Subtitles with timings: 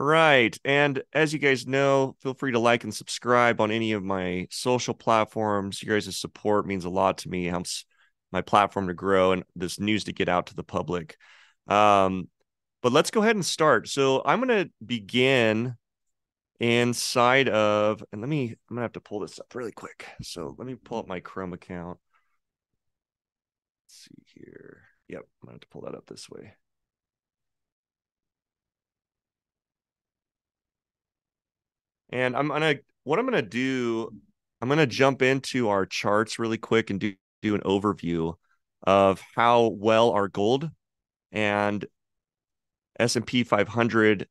[0.00, 0.56] right.
[0.64, 4.46] And as you guys know, feel free to like and subscribe on any of my
[4.50, 5.82] social platforms.
[5.82, 7.46] You guys' support means a lot to me.
[7.46, 7.84] It helps
[8.32, 11.16] my platform to grow and this news to get out to the public.
[11.68, 12.28] Um,
[12.82, 13.88] but let's go ahead and start.
[13.88, 15.76] So I'm going to begin
[16.58, 20.06] inside of, and let me, I'm going to have to pull this up really quick.
[20.22, 21.98] So let me pull up my Chrome account.
[23.84, 24.82] Let's see here.
[25.08, 26.54] Yep, I'm going to have to pull that up this way.
[32.10, 34.10] And I'm gonna what I'm gonna do,
[34.60, 38.34] I'm gonna jump into our charts really quick and do, do an overview
[38.82, 40.70] of how well our gold
[41.32, 41.84] and
[42.98, 44.28] S&P 500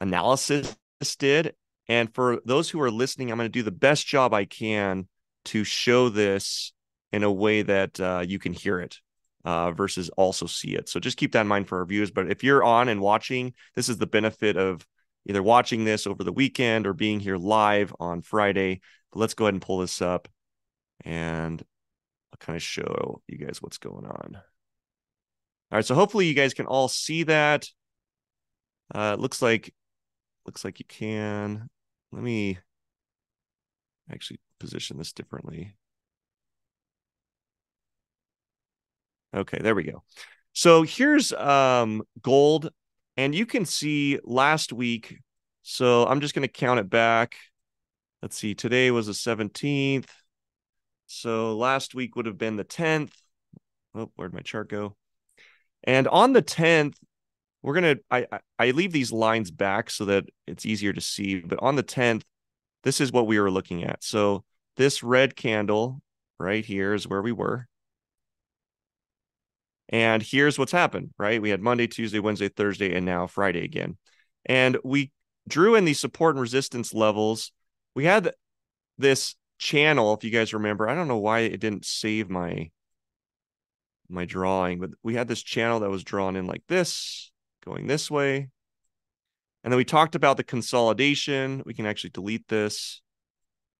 [0.00, 0.76] analysis
[1.18, 1.54] did.
[1.88, 5.08] And for those who are listening, I'm going to do the best job I can
[5.46, 6.72] to show this
[7.12, 8.98] in a way that uh, you can hear it
[9.44, 10.88] uh, versus also see it.
[10.88, 12.10] So just keep that in mind for our viewers.
[12.10, 14.86] But if you're on and watching, this is the benefit of
[15.28, 18.80] either watching this over the weekend or being here live on Friday.
[19.12, 20.26] But let's go ahead and pull this up
[21.04, 21.62] and
[22.32, 24.36] I'll kind of show you guys what's going on.
[25.70, 27.68] All right, so hopefully you guys can all see that.
[28.94, 29.74] Uh, looks like
[30.46, 31.68] looks like you can.
[32.10, 32.58] Let me
[34.10, 35.74] actually position this differently.
[39.36, 40.02] Okay, there we go.
[40.54, 42.70] So here's um, gold
[43.18, 45.18] and you can see last week.
[45.62, 47.34] So I'm just going to count it back.
[48.22, 48.54] Let's see.
[48.54, 50.08] Today was the 17th.
[51.08, 53.12] So last week would have been the 10th.
[53.94, 54.96] Oh, where'd my chart go?
[55.82, 56.94] And on the 10th,
[57.62, 58.26] we're gonna I
[58.58, 61.40] I leave these lines back so that it's easier to see.
[61.40, 62.22] But on the 10th,
[62.84, 64.04] this is what we were looking at.
[64.04, 64.44] So
[64.76, 66.00] this red candle
[66.38, 67.67] right here is where we were.
[69.88, 71.40] And here's what's happened, right?
[71.40, 73.96] We had Monday, Tuesday, Wednesday, Thursday, and now Friday again.
[74.44, 75.12] And we
[75.48, 77.52] drew in these support and resistance levels.
[77.94, 78.32] We had
[78.98, 80.88] this channel, if you guys remember.
[80.88, 82.70] I don't know why it didn't save my
[84.10, 87.30] my drawing, but we had this channel that was drawn in like this,
[87.64, 88.48] going this way.
[89.62, 91.62] And then we talked about the consolidation.
[91.66, 93.02] We can actually delete this.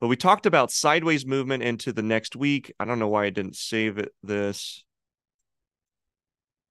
[0.01, 2.73] But we talked about sideways movement into the next week.
[2.79, 4.85] I don't know why I didn't save it this.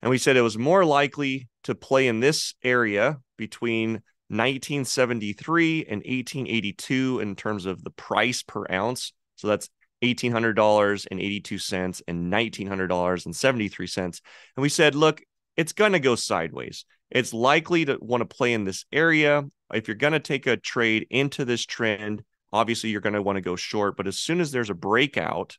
[0.02, 6.00] And we said it was more likely to play in this area between 1973 and
[6.00, 9.14] 1882 in terms of the price per ounce.
[9.36, 9.70] So that's
[10.04, 13.98] $1,800.82 and $1,900.73.
[13.98, 14.22] And
[14.58, 15.22] we said, look,
[15.56, 16.86] it's going to go sideways.
[17.10, 19.44] It's likely to want to play in this area.
[19.74, 23.38] If you're going to take a trade into this trend, obviously you're going to want
[23.38, 23.98] to go short.
[23.98, 25.58] But as soon as there's a breakout,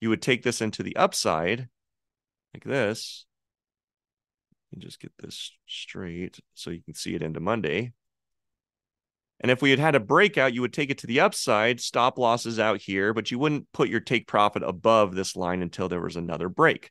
[0.00, 1.68] you would take this into the upside
[2.52, 3.24] like this
[4.80, 7.92] just get this straight so you can see it into Monday.
[9.40, 12.18] And if we had had a breakout, you would take it to the upside, stop
[12.18, 16.00] losses out here, but you wouldn't put your take profit above this line until there
[16.00, 16.90] was another break.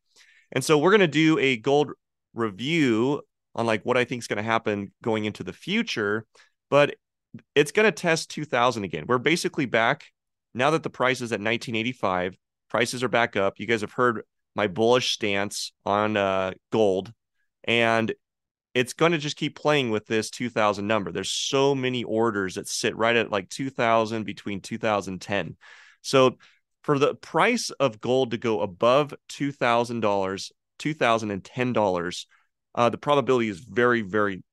[0.52, 1.92] And so we're going to do a gold
[2.34, 3.22] review
[3.56, 6.26] on like what I think is going to happen going into the future,
[6.70, 6.96] but
[7.56, 9.06] it's going to test 2000 again.
[9.08, 10.06] We're basically back
[10.54, 12.38] now that the price is at 1985.
[12.70, 13.56] Prices are back up.
[13.58, 14.24] You guys have heard
[14.56, 17.12] my bullish stance on uh, gold
[17.64, 18.14] and
[18.74, 21.12] it's going to just keep playing with this 2000 number.
[21.12, 25.56] There's so many orders that sit right at like 2000 between 2010.
[26.02, 26.38] So
[26.82, 32.26] for the price of gold to go above $2,000, $2,010,
[32.76, 34.44] uh, the probability is very, very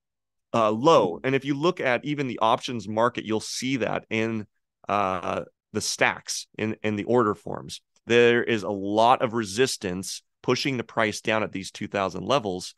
[0.53, 1.19] uh, low.
[1.23, 4.45] And if you look at even the options market, you'll see that in
[4.87, 5.43] uh,
[5.73, 7.81] the stacks in, in the order forms.
[8.05, 12.73] There is a lot of resistance pushing the price down at these 2000 levels.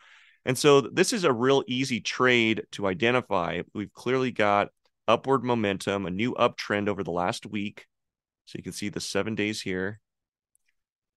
[0.45, 3.61] And so this is a real easy trade to identify.
[3.73, 4.69] We've clearly got
[5.07, 7.85] upward momentum, a new uptrend over the last week.
[8.45, 9.99] So you can see the seven days here.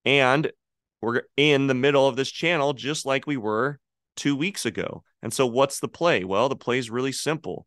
[0.05, 0.53] And
[1.01, 3.81] we're in the middle of this channel, just like we were
[4.15, 5.03] two weeks ago.
[5.23, 6.25] And so what's the play?
[6.25, 7.67] Well, the play is really simple.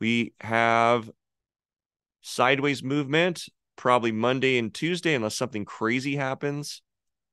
[0.00, 1.10] We have
[2.22, 3.44] sideways movement,
[3.76, 6.82] probably Monday and Tuesday, unless something crazy happens.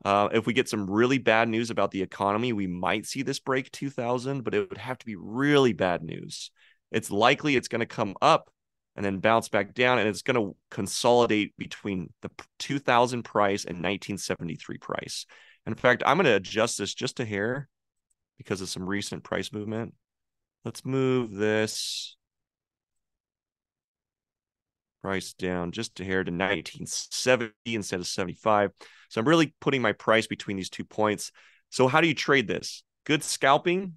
[0.05, 3.39] Uh, if we get some really bad news about the economy, we might see this
[3.39, 6.51] break 2000, but it would have to be really bad news.
[6.91, 8.51] It's likely it's going to come up
[8.95, 12.29] and then bounce back down, and it's going to consolidate between the
[12.59, 15.25] 2000 price and 1973 price.
[15.65, 17.67] in fact, I'm going to adjust this just a hair
[18.37, 19.95] because of some recent price movement.
[20.63, 22.15] Let's move this
[25.01, 28.71] price down just a hair to 1970 instead of 75.
[29.09, 31.31] So I'm really putting my price between these two points.
[31.69, 32.83] So how do you trade this?
[33.05, 33.93] Good scalping.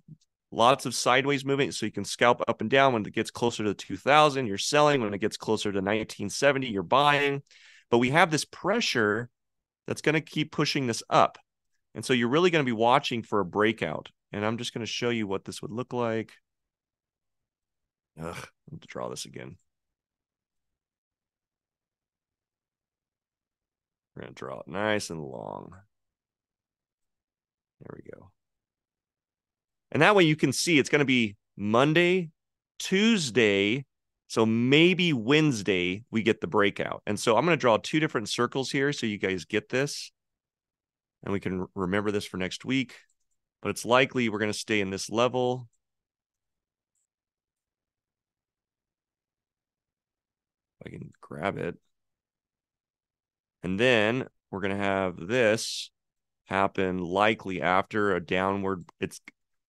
[0.51, 1.75] lots of sideways movement.
[1.75, 5.01] So you can scalp up and down when it gets closer to 2000, you're selling.
[5.01, 7.43] When it gets closer to 1970, you're buying.
[7.91, 9.29] But we have this pressure
[9.87, 11.39] that's going to keep pushing this up.
[11.95, 14.11] And so you're really going to be watching for a breakout.
[14.33, 16.33] And I'm just going to show you what this would look like.
[18.21, 19.57] Ugh, I have to draw this again.
[24.19, 25.71] We're going to draw it nice and long.
[27.81, 28.33] There we go.
[29.93, 32.31] And that way you can see it's going to be Monday,
[32.81, 33.85] Tuesday.
[34.27, 37.03] So maybe Wednesday we get the breakout.
[37.07, 40.11] And so I'm going to draw two different circles here so you guys get this.
[41.23, 42.97] And we can remember this for next week.
[43.63, 45.69] But it's likely we're going to stay in this level.
[50.85, 51.79] I can grab it.
[53.63, 55.91] And then we're going to have this
[56.47, 58.85] happen likely after a downward.
[59.01, 59.21] It's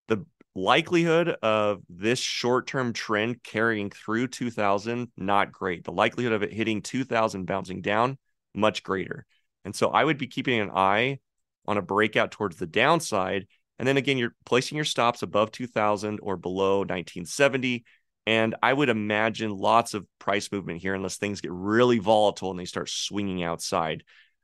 [0.08, 0.26] the
[0.56, 5.84] likelihood of this short-term trend carrying through 2000 not great.
[5.84, 8.18] The likelihood of it hitting 2000 bouncing down
[8.56, 9.26] much greater.
[9.66, 11.20] And so I would be keeping an eye
[11.66, 13.48] on a breakout towards the downside.
[13.78, 17.84] And then again, you're placing your stops above 2000 or below 1970.
[18.30, 22.60] And I would imagine lots of price movement here unless things get really volatile and
[22.60, 24.04] they start swinging outside.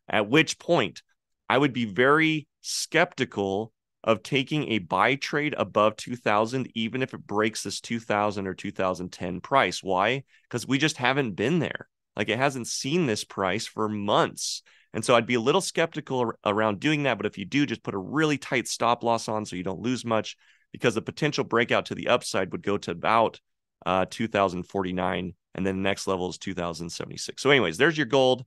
[0.09, 1.03] At which point,
[1.47, 3.71] I would be very skeptical
[4.03, 9.39] of taking a buy trade above 2000 even if it breaks this 2000 or 2010
[9.41, 9.83] price.
[9.83, 10.23] Why?
[10.49, 11.87] Because we just haven't been there.
[12.15, 14.63] Like it hasn't seen this price for months.
[14.95, 17.83] And so i'd be a little skeptical around doing that but if you do just
[17.83, 20.37] put a really tight stop loss on so you don't lose much
[20.71, 23.39] because the potential breakout to the upside would go to about
[23.85, 28.45] uh, 2049 and then the next level is 2076 so anyways there's your gold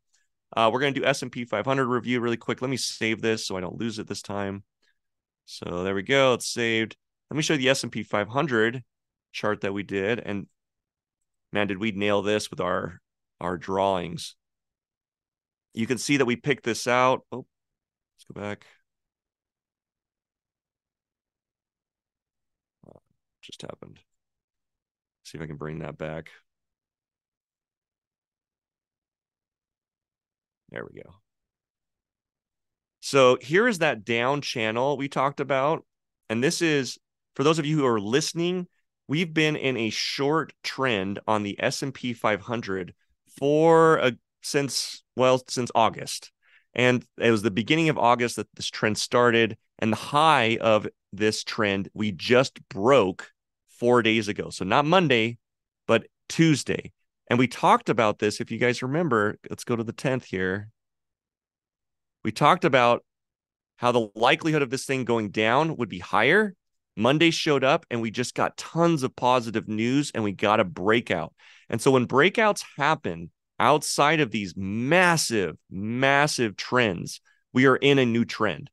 [0.57, 3.57] uh, we're going to do s&p 500 review really quick let me save this so
[3.57, 4.63] i don't lose it this time
[5.51, 6.35] so there we go.
[6.35, 6.95] It's saved.
[7.31, 8.85] Let me show you the S&P 500
[9.33, 10.21] chart that we did.
[10.21, 10.47] And
[11.55, 13.01] man, did we nail this with our,
[13.41, 14.37] our drawings.
[15.73, 17.25] You can see that we picked this out.
[17.33, 17.47] Oh,
[18.17, 18.67] let's go back.
[22.87, 22.99] Uh,
[23.41, 24.01] just happened.
[25.29, 26.31] See if I can bring that back.
[30.71, 31.17] There we go.
[33.01, 35.85] So here is that down channel we talked about.
[36.31, 36.99] And this is
[37.37, 38.69] for those of you who are listening,
[39.07, 42.95] we've been in a short trend on the S&P 500
[43.39, 46.33] for a since well since August.
[46.75, 50.87] And it was the beginning of August that this trend started and the high of
[51.13, 53.31] this trend we just broke
[53.79, 54.51] 4 days ago.
[54.51, 55.39] So not Monday,
[55.87, 56.93] but Tuesday.
[57.29, 60.71] And we talked about this if you guys remember, let's go to the 10th here
[62.25, 63.05] we talked about
[63.77, 66.55] how the likelihood of this thing going down would be higher.
[66.97, 70.65] Monday showed up and we just got tons of positive news and we got a
[70.65, 71.33] breakout.
[71.69, 73.31] And so when breakouts happen
[73.61, 77.21] outside of these massive, massive trends,
[77.53, 78.69] we are in a new trend.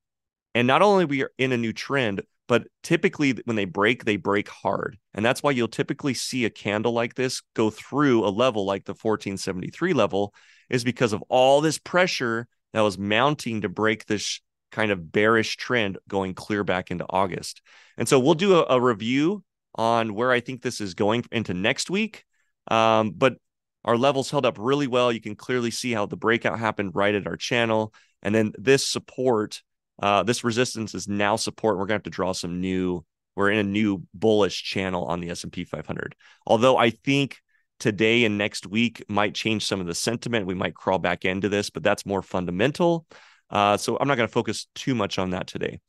[0.56, 4.18] And not only we are in a new trend, but typically when they break, they
[4.18, 4.98] break hard.
[5.14, 8.86] And that's why you'll typically see a candle like this go through a level like
[8.86, 10.34] the 1473 level
[10.70, 14.42] is because of all this pressure that was mounting to break this
[14.72, 17.62] kind of bearish trend going clear back into August.
[17.98, 19.44] And so we'll do a, a review
[19.76, 22.26] on where I think this is going into next week.
[22.68, 23.38] Um, but
[23.84, 25.12] our levels held up really well.
[25.12, 27.94] You can clearly see how the breakout happened right at our channel.
[28.22, 29.62] And then this support,
[30.02, 31.78] uh, this resistance is now support.
[31.78, 35.20] We're going to have to draw some new, we're in a new bullish channel on
[35.20, 36.16] the S&P 500.
[36.46, 37.42] Although I think
[37.80, 40.48] today and next week might change some of the sentiment.
[40.48, 43.06] We might crawl back into this, but that's more fundamental.
[43.50, 45.80] Uh, so I'm not going to focus too much on that today.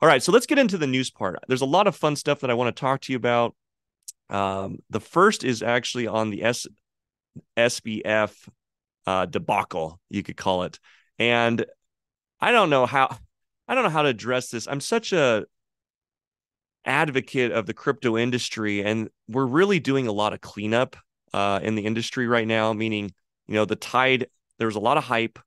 [0.00, 1.38] All right, so let's get into the news part.
[1.46, 3.54] There's a lot of fun stuff that I want to talk to you about.
[4.30, 6.66] Um, the first is actually on the S-
[7.56, 8.32] SBF
[9.06, 10.80] uh, debacle, you could call it,
[11.18, 11.64] and
[12.40, 13.16] I don't know how
[13.68, 14.66] I don't know how to address this.
[14.66, 15.44] I'm such a
[16.84, 20.96] advocate of the crypto industry, and we're really doing a lot of cleanup
[21.32, 23.12] uh, in the industry right now, meaning,
[23.46, 24.26] you know, the tide,
[24.58, 25.38] there's a lot of hype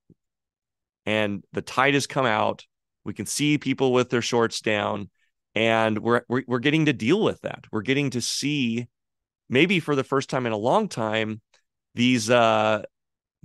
[1.05, 2.65] and the tide has come out.
[3.03, 5.09] We can see people with their shorts down
[5.53, 7.65] and we're, we're, we're getting to deal with that.
[7.71, 8.87] We're getting to see
[9.47, 11.41] maybe for the first time in a long time,
[11.93, 12.81] these, uh,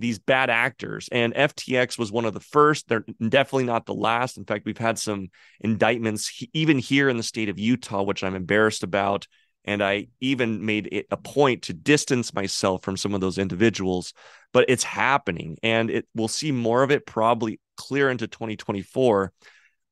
[0.01, 4.37] these bad actors and FTX was one of the first they're definitely not the last
[4.37, 5.29] in fact we've had some
[5.59, 9.27] indictments even here in the state of Utah which I'm embarrassed about
[9.65, 14.13] and I even made it a point to distance myself from some of those individuals.
[14.53, 19.31] But it's happening, and it we'll see more of it probably clear into 2024.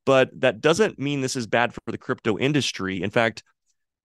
[0.05, 3.01] But that doesn't mean this is bad for the crypto industry.
[3.01, 3.43] In fact,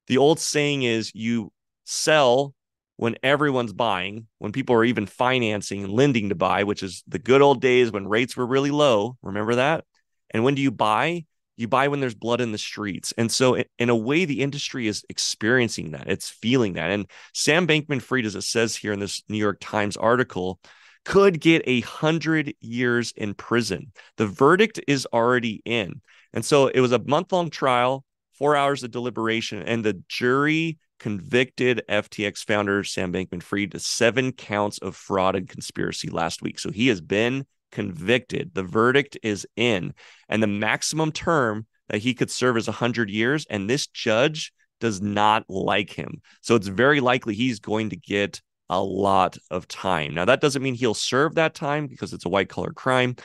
[0.06, 1.50] the old saying is you
[1.84, 2.54] sell
[2.96, 7.18] when everyone's buying, when people are even financing and lending to buy, which is the
[7.18, 9.16] good old days when rates were really low.
[9.22, 9.84] Remember that?
[10.30, 11.24] And when do you buy?
[11.56, 13.12] You buy when there's blood in the streets.
[13.16, 16.08] And so, in a way, the industry is experiencing that.
[16.08, 16.90] It's feeling that.
[16.90, 20.58] And Sam Bankman Fried, as it says here in this New York Times article,
[21.04, 23.92] could get a hundred years in prison.
[24.16, 26.00] The verdict is already in.
[26.32, 30.78] And so it was a month long trial, four hours of deliberation, and the jury
[31.04, 36.58] convicted FTX founder Sam Bankman Fried to seven counts of fraud and conspiracy last week.
[36.58, 38.52] So he has been convicted.
[38.54, 39.92] The verdict is in,
[40.30, 43.44] and the maximum term that he could serve is 100 years.
[43.50, 46.22] And this judge does not like him.
[46.40, 50.14] So it's very likely he's going to get a lot of time.
[50.14, 53.16] Now, that doesn't mean he'll serve that time because it's a white collar crime.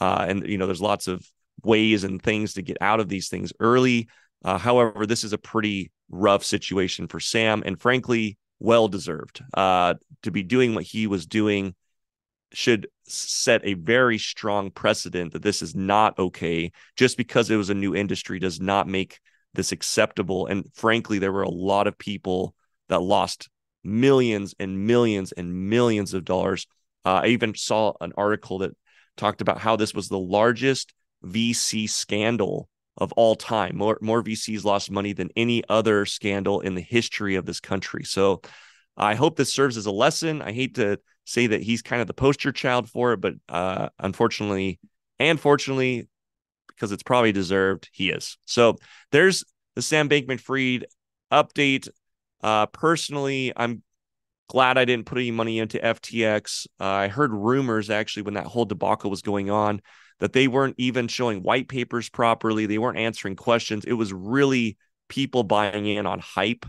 [0.00, 1.22] Uh, and, you know, there's lots of
[1.62, 4.08] ways and things to get out of these things early.
[4.42, 9.42] Uh, however, this is a pretty rough situation for Sam, and frankly, well deserved.
[9.54, 11.74] Uh, to be doing what he was doing
[12.52, 16.72] should set a very strong precedent that this is not okay.
[16.96, 19.20] Just because it was a new industry does not make
[19.54, 20.46] this acceptable.
[20.46, 22.54] And frankly, there were a lot of people
[22.88, 23.48] that lost
[23.82, 26.66] millions and millions and millions of dollars.
[27.04, 28.76] Uh, I even saw an article that
[29.16, 30.92] talked about how this was the largest
[31.24, 33.76] VC scandal of all time.
[33.76, 38.04] More more VCs lost money than any other scandal in the history of this country.
[38.04, 38.42] So
[38.96, 40.42] I hope this serves as a lesson.
[40.42, 43.88] I hate to say that he's kind of the poster child for it, but uh,
[43.98, 44.78] unfortunately
[45.18, 46.08] and fortunately,
[46.68, 48.38] because it's probably deserved, he is.
[48.44, 48.76] So
[49.12, 50.86] there's the Sam Bankman Fried
[51.32, 51.88] update.
[52.42, 53.82] Uh, personally, I'm
[54.48, 56.66] glad I didn't put any money into FTX.
[56.78, 59.80] Uh, I heard rumors actually when that whole debacle was going on
[60.20, 62.66] that they weren't even showing white papers properly.
[62.66, 63.84] They weren't answering questions.
[63.84, 64.76] It was really
[65.08, 66.66] people buying in on hype.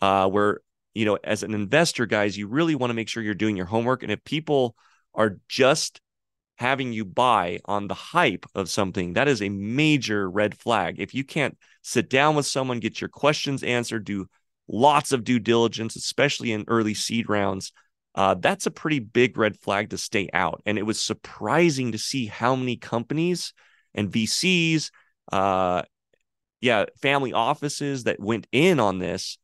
[0.00, 0.60] Uh, where
[0.94, 3.66] you know, as an investor, guys, you really want to make sure you're doing your
[3.66, 4.02] homework.
[4.02, 4.74] And if people
[5.14, 6.00] are just
[6.56, 10.96] having you buy on the hype of something, that is a major red flag.
[10.98, 14.26] If you can't sit down with someone, get your questions answered, do
[14.68, 17.72] lots of due diligence, especially in early seed rounds,
[18.14, 20.62] uh, that's a pretty big red flag to stay out.
[20.66, 23.52] And it was surprising to see how many companies
[23.94, 24.90] and VCs,
[25.30, 25.82] uh,
[26.60, 29.38] yeah, family offices that went in on this,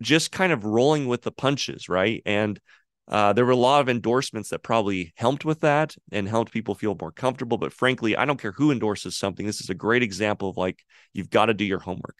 [0.00, 2.22] just kind of rolling with the punches, right?
[2.26, 2.60] And
[3.06, 6.74] uh, there were a lot of endorsements that probably helped with that and helped people
[6.74, 7.56] feel more comfortable.
[7.56, 9.46] But frankly, I don't care who endorses something.
[9.46, 12.16] This is a great example of like you've got to do your homework.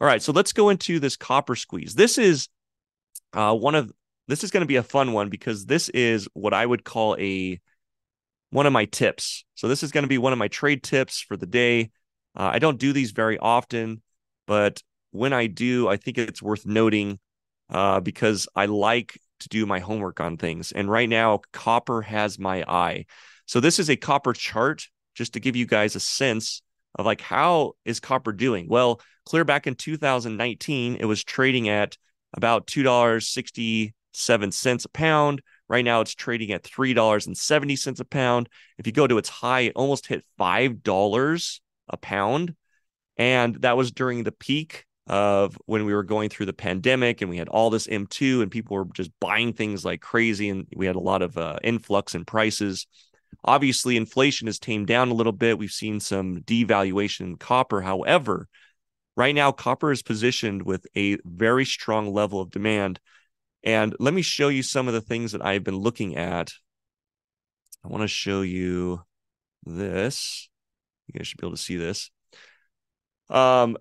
[0.00, 1.94] All right, so let's go into this copper squeeze.
[1.94, 2.48] This is
[3.32, 3.92] uh, one of
[4.30, 7.16] this is going to be a fun one because this is what I would call
[7.18, 7.60] a
[8.50, 9.44] one of my tips.
[9.54, 11.90] So this is going to be one of my trade tips for the day.
[12.36, 14.02] Uh, I don't do these very often,
[14.46, 17.18] but when I do, I think it's worth noting
[17.68, 20.72] uh, because I like to do my homework on things.
[20.72, 23.06] And right now, copper has my eye.
[23.46, 26.62] So this is a copper chart just to give you guys a sense
[26.94, 28.68] of like how is copper doing?
[28.68, 31.96] Well, clear back in 2019, it was trading at
[32.32, 35.42] about two dollars sixty seven cents a pound.
[35.68, 38.48] Right now, it's trading at three dollars and seventy cents a pound.
[38.78, 42.54] If you go to its high, it almost hit five dollars a pound,
[43.16, 47.28] and that was during the peak of when we were going through the pandemic and
[47.28, 50.86] we had all this M2 and people were just buying things like crazy and we
[50.86, 52.86] had a lot of uh, influx in prices.
[53.44, 55.58] Obviously, inflation has tamed down a little bit.
[55.58, 57.80] We've seen some devaluation in copper.
[57.80, 58.46] However,
[59.16, 63.00] right now, copper is positioned with a very strong level of demand.
[63.62, 66.50] And let me show you some of the things that I've been looking at.
[67.84, 69.02] I want to show you
[69.64, 70.48] this.
[71.06, 72.10] You guys should be able to see this.
[73.28, 73.76] Um,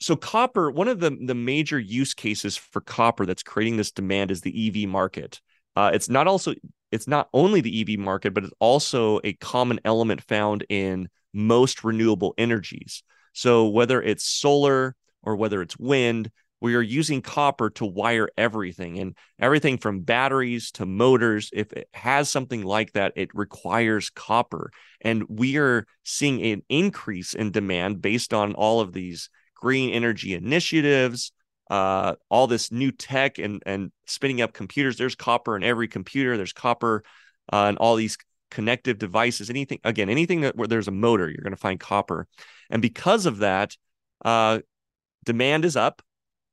[0.00, 4.30] so copper, one of the, the major use cases for copper that's creating this demand
[4.30, 5.40] is the EV market.
[5.76, 6.54] Uh, it's not also
[6.90, 11.84] it's not only the EV market, but it's also a common element found in most
[11.84, 13.02] renewable energies.
[13.32, 18.98] So whether it's solar or whether it's wind, we are using copper to wire everything
[18.98, 21.50] and everything from batteries to motors.
[21.52, 24.70] If it has something like that, it requires copper.
[25.00, 30.34] And we are seeing an increase in demand based on all of these green energy
[30.34, 31.32] initiatives,
[31.70, 34.98] uh, all this new tech and, and spinning up computers.
[34.98, 37.02] There's copper in every computer, there's copper
[37.52, 38.18] uh, all these
[38.50, 39.48] connective devices.
[39.48, 42.26] Anything, again, anything that where there's a motor, you're going to find copper.
[42.68, 43.76] And because of that,
[44.24, 44.60] uh,
[45.24, 46.02] demand is up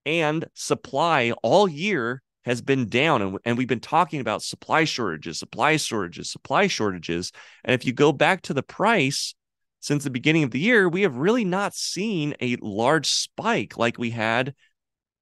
[0.07, 3.21] and supply all year has been down.
[3.21, 7.33] And, and we've been talking about supply shortages supply shortages supply shortages.
[7.65, 9.35] And if you go back to the price
[9.81, 13.97] since the beginning of the year we have really not seen a large spike like
[13.97, 14.55] we had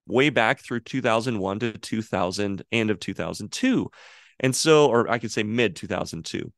[0.07, 3.91] way back through 2001 to 2000 end of 2002
[4.39, 6.51] and so or i could say mid 2002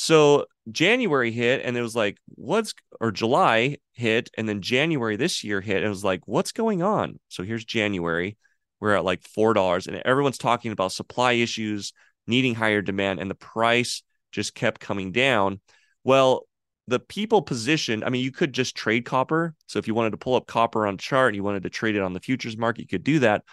[0.00, 5.42] so january hit and it was like what's or july hit and then january this
[5.42, 8.36] year hit and it was like what's going on so here's january
[8.78, 11.92] we're at like four dollars and everyone's talking about supply issues
[12.28, 15.60] needing higher demand and the price just kept coming down
[16.04, 16.44] well
[16.86, 19.54] the people positioned, I mean, you could just trade copper.
[19.66, 21.96] So if you wanted to pull up copper on chart and you wanted to trade
[21.96, 23.44] it on the futures market, you could do that.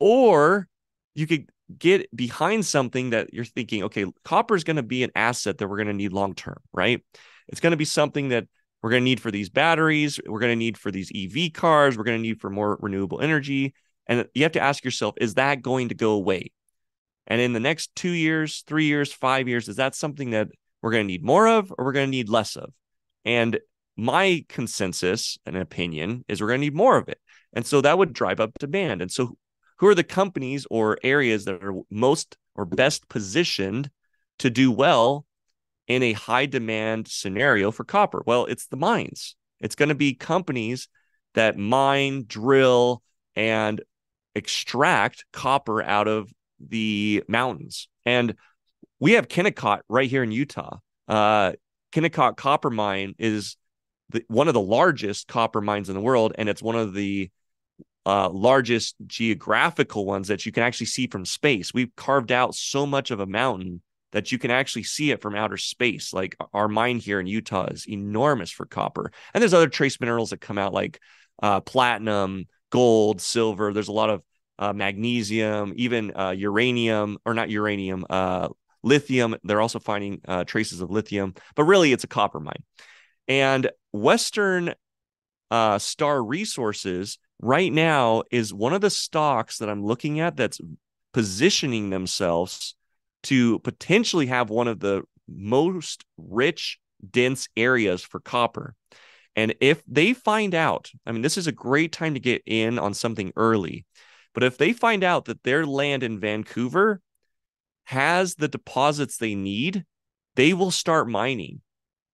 [0.00, 0.66] Or
[1.14, 5.10] you could get behind something that you're thinking, okay, copper is going to be an
[5.14, 7.04] asset that we're going to need long term, right?
[7.48, 8.46] It's going to be something that
[8.82, 11.96] we're going to need for these batteries, we're going to need for these EV cars,
[11.96, 13.74] we're going to need for more renewable energy.
[14.06, 16.52] And you have to ask yourself, is that going to go away?
[17.26, 20.48] And in the next two years, three years, five years, is that something that
[20.80, 22.72] we're going to need more of or we're going to need less of?
[23.24, 23.58] And
[23.96, 27.18] my consensus and opinion is we're going to need more of it.
[27.52, 29.02] And so that would drive up demand.
[29.02, 29.36] And so
[29.78, 33.90] who are the companies or areas that are most or best positioned
[34.38, 35.24] to do well
[35.86, 38.22] in a high demand scenario for copper?
[38.26, 39.36] Well, it's the mines.
[39.60, 40.88] It's going to be companies
[41.34, 43.02] that mine, drill,
[43.34, 43.80] and
[44.34, 47.88] extract copper out of the mountains.
[48.04, 48.34] And
[49.00, 50.78] we have Kennecott right here in Utah.
[51.06, 51.52] Uh,
[51.92, 53.56] Kennecott Copper Mine is
[54.10, 57.30] the, one of the largest copper mines in the world, and it's one of the
[58.08, 61.74] uh, largest geographical ones that you can actually see from space.
[61.74, 65.34] We've carved out so much of a mountain that you can actually see it from
[65.34, 66.14] outer space.
[66.14, 70.30] Like our mine here in Utah is enormous for copper, and there's other trace minerals
[70.30, 70.98] that come out like
[71.42, 73.74] uh, platinum, gold, silver.
[73.74, 74.22] There's a lot of
[74.58, 78.48] uh, magnesium, even uh, uranium, or not uranium, uh,
[78.82, 79.36] lithium.
[79.44, 82.64] They're also finding uh, traces of lithium, but really it's a copper mine.
[83.28, 84.72] And Western
[85.50, 90.60] uh, Star Resources right now is one of the stocks that I'm looking at that's
[91.12, 92.74] positioning themselves
[93.24, 98.74] to potentially have one of the most rich, dense areas for copper.
[99.36, 102.78] And if they find out, I mean, this is a great time to get in
[102.78, 103.86] on something early.
[104.34, 107.00] But if they find out that their land in Vancouver
[107.84, 109.84] has the deposits they need,
[110.36, 111.60] they will start mining.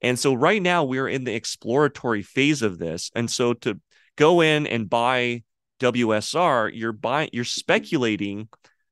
[0.02, 3.10] And so right now we're in the exploratory phase of this.
[3.16, 3.80] And so to
[4.16, 5.44] go in and buy
[5.80, 8.48] WSR, you're buying you're speculating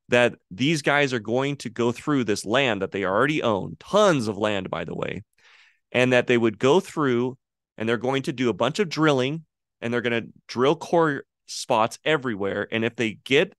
[0.09, 4.27] that these guys are going to go through this land that they already own, tons
[4.27, 5.23] of land by the way,
[5.91, 7.37] and that they would go through
[7.77, 9.45] and they're going to do a bunch of drilling
[9.79, 13.53] and they're going to drill core spots everywhere and if they get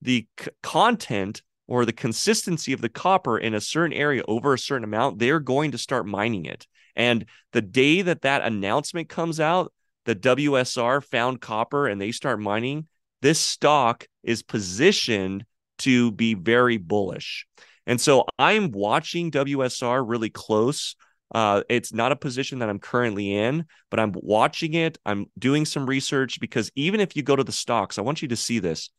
[0.00, 4.58] the c- content or the consistency of the copper in a certain area over a
[4.58, 6.66] certain amount, they're going to start mining it.
[6.94, 9.72] And the day that that announcement comes out,
[10.04, 12.86] the WSR found copper and they start mining,
[13.22, 15.44] this stock is positioned
[15.78, 17.46] to be very bullish.
[17.86, 20.96] And so I'm watching WSR really close.
[21.34, 24.98] Uh, it's not a position that I'm currently in, but I'm watching it.
[25.04, 28.28] I'm doing some research because even if you go to the stocks, I want you
[28.28, 28.90] to see this.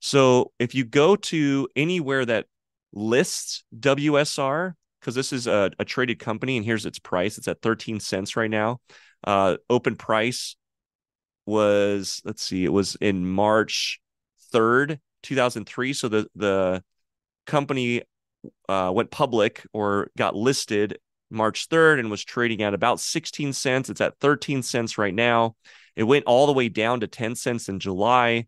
[0.00, 2.46] So if you go to anywhere that
[2.92, 7.60] lists WSR, because this is a, a, traded company and here's its price, it's at
[7.62, 8.80] 13 cents right now.
[9.24, 10.56] Uh, open price
[11.46, 14.00] was, let's see, it was in March
[14.52, 15.92] 3rd, 2003.
[15.92, 16.82] So the, the
[17.46, 18.02] company
[18.68, 20.98] uh, went public or got listed
[21.30, 23.88] March 3rd and was trading at about 16 cents.
[23.88, 25.56] It's at 13 cents right now.
[25.96, 28.46] It went all the way down to 10 cents in July.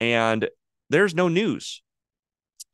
[0.00, 0.48] And
[0.90, 1.82] there's no news.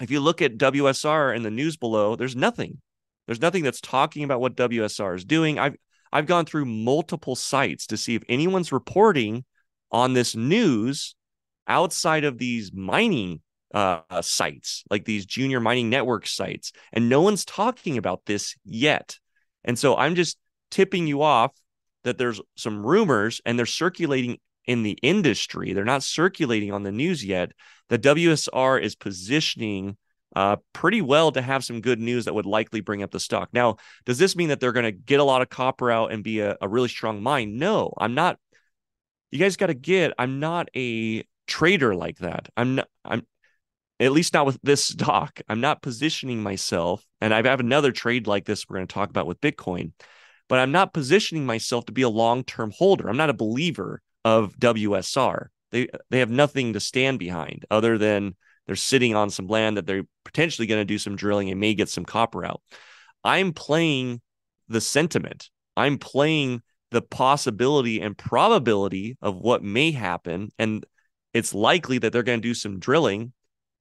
[0.00, 2.80] If you look at WSR in the news below, there's nothing.
[3.26, 5.58] There's nothing that's talking about what WSR is doing.
[5.58, 5.76] I've
[6.12, 9.44] I've gone through multiple sites to see if anyone's reporting
[9.90, 11.14] on this news
[11.66, 13.40] outside of these mining
[13.74, 19.18] uh, sites, like these junior mining network sites, and no one's talking about this yet.
[19.64, 20.38] And so I'm just
[20.70, 21.52] tipping you off
[22.04, 25.72] that there's some rumors and they're circulating in the industry.
[25.72, 27.52] They're not circulating on the news yet.
[27.88, 29.96] The WSR is positioning
[30.38, 33.48] uh, pretty well to have some good news that would likely bring up the stock.
[33.52, 33.74] Now,
[34.06, 36.38] does this mean that they're going to get a lot of copper out and be
[36.38, 37.58] a, a really strong mine?
[37.58, 38.38] No, I'm not.
[39.32, 40.12] You guys got to get.
[40.16, 42.50] I'm not a trader like that.
[42.56, 42.88] I'm not.
[43.04, 43.26] I'm
[43.98, 45.40] at least not with this stock.
[45.48, 49.10] I'm not positioning myself, and I have another trade like this we're going to talk
[49.10, 49.90] about with Bitcoin,
[50.48, 53.08] but I'm not positioning myself to be a long term holder.
[53.08, 55.48] I'm not a believer of WSR.
[55.72, 58.36] They they have nothing to stand behind other than
[58.68, 61.74] they're sitting on some land that they're potentially going to do some drilling and may
[61.74, 62.62] get some copper out.
[63.24, 64.20] I'm playing
[64.68, 65.50] the sentiment.
[65.76, 70.86] I'm playing the possibility and probability of what may happen and
[71.34, 73.32] it's likely that they're going to do some drilling.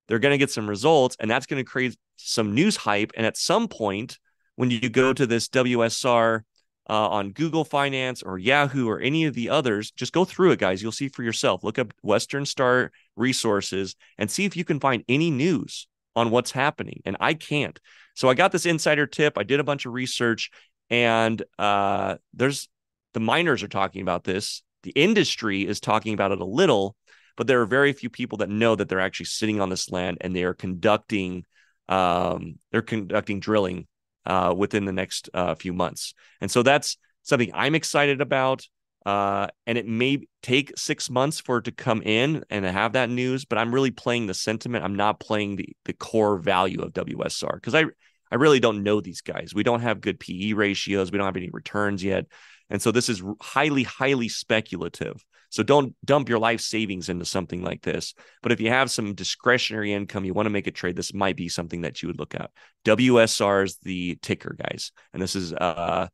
[0.07, 3.11] They're going to get some results, and that's going to create some news hype.
[3.15, 4.19] And at some point,
[4.55, 6.41] when you go to this WSR
[6.89, 10.59] uh, on Google Finance or Yahoo or any of the others, just go through it,
[10.59, 10.81] guys.
[10.81, 11.63] You'll see for yourself.
[11.63, 16.51] Look up Western Star Resources and see if you can find any news on what's
[16.51, 17.01] happening.
[17.05, 17.79] And I can't.
[18.15, 19.37] So I got this insider tip.
[19.37, 20.49] I did a bunch of research,
[20.89, 22.67] and uh, there's
[23.13, 24.63] the miners are talking about this.
[24.83, 26.95] The industry is talking about it a little,
[27.35, 30.17] but there are very few people that know that they're actually sitting on this land
[30.21, 31.43] and they are conducting
[31.89, 33.87] um, they're conducting drilling
[34.27, 36.13] uh, within the next uh, few months.
[36.41, 38.67] And so that's something I'm excited about.
[39.05, 43.09] Uh, and it may take six months for it to come in and have that
[43.09, 44.83] news, but I'm really playing the sentiment.
[44.83, 47.85] I'm not playing the the core value of WSR because I
[48.29, 49.53] I really don't know these guys.
[49.55, 51.09] We don't have good PE ratios.
[51.09, 52.25] We don't have any returns yet,
[52.69, 55.23] and so this is highly highly speculative.
[55.49, 58.13] So don't dump your life savings into something like this.
[58.41, 61.35] But if you have some discretionary income, you want to make a trade, this might
[61.35, 62.51] be something that you would look at.
[62.85, 64.91] WSR is the ticker, guys.
[65.13, 66.07] And this is uh,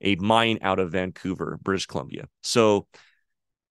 [0.00, 2.26] a mine out of Vancouver, British Columbia.
[2.42, 2.86] So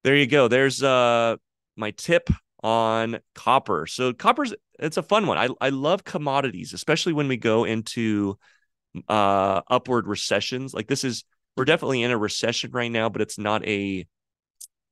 [0.03, 0.47] there you go.
[0.47, 1.37] There's uh,
[1.75, 2.29] my tip
[2.63, 3.85] on copper.
[3.87, 5.37] So copper's it's a fun one.
[5.37, 8.37] I, I love commodities, especially when we go into
[9.07, 10.73] uh, upward recessions.
[10.73, 11.23] Like this is
[11.55, 14.05] we're definitely in a recession right now, but it's not a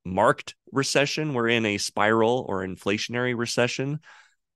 [0.04, 1.34] marked recession.
[1.34, 4.00] We're in a spiral or inflationary recession.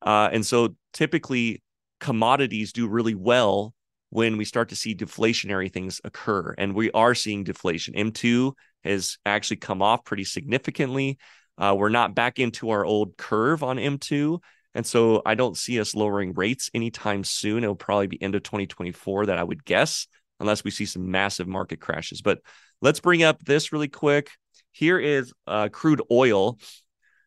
[0.02, 1.62] Uh, and so typically
[2.00, 3.74] commodities do really well
[4.10, 6.54] when we start to see deflationary things occur.
[6.56, 7.94] And we are seeing deflation.
[7.94, 8.52] M2
[8.84, 11.18] has actually come off pretty significantly.
[11.58, 14.38] Uh, we're not back into our old curve on M2.
[14.74, 17.64] And so I don't see us lowering rates anytime soon.
[17.64, 20.06] It'll probably be end of 2024 that I would guess,
[20.40, 22.22] unless we see some massive market crashes.
[22.22, 22.38] But
[22.80, 24.30] let's bring up this really quick.
[24.72, 26.58] Here is uh, crude oil.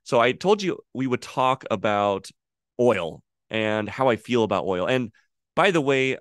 [0.04, 2.30] So I told you we would talk about
[2.80, 4.88] oil and how I feel about oil.
[4.88, 5.12] And
[5.56, 6.18] by the way,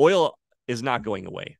[0.00, 1.56] oil is not going away.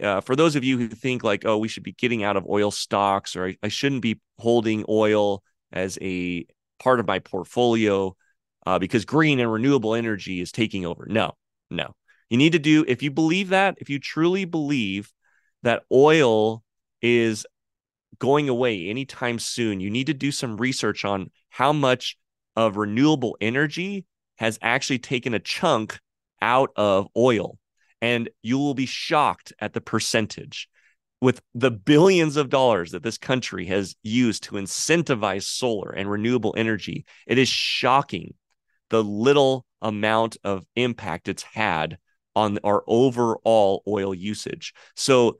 [0.00, 2.46] Uh, for those of you who think like, oh, we should be getting out of
[2.46, 6.46] oil stocks, or I, I shouldn't be holding oil as a
[6.78, 8.16] part of my portfolio
[8.66, 11.06] uh, because green and renewable energy is taking over.
[11.08, 11.32] No,
[11.70, 11.94] no.
[12.30, 15.12] You need to do, if you believe that, if you truly believe
[15.62, 16.64] that oil
[17.02, 17.46] is
[18.18, 22.16] going away anytime soon, you need to do some research on how much
[22.56, 24.04] of renewable energy
[24.36, 25.98] has actually taken a chunk
[26.40, 27.58] out of oil.
[28.00, 30.68] And you will be shocked at the percentage
[31.20, 36.52] with the billions of dollars that this country has used to incentivize solar and renewable
[36.56, 37.04] energy.
[37.28, 38.34] It is shocking
[38.90, 41.98] the little amount of impact it's had
[42.34, 44.74] on our overall oil usage.
[44.96, 45.38] So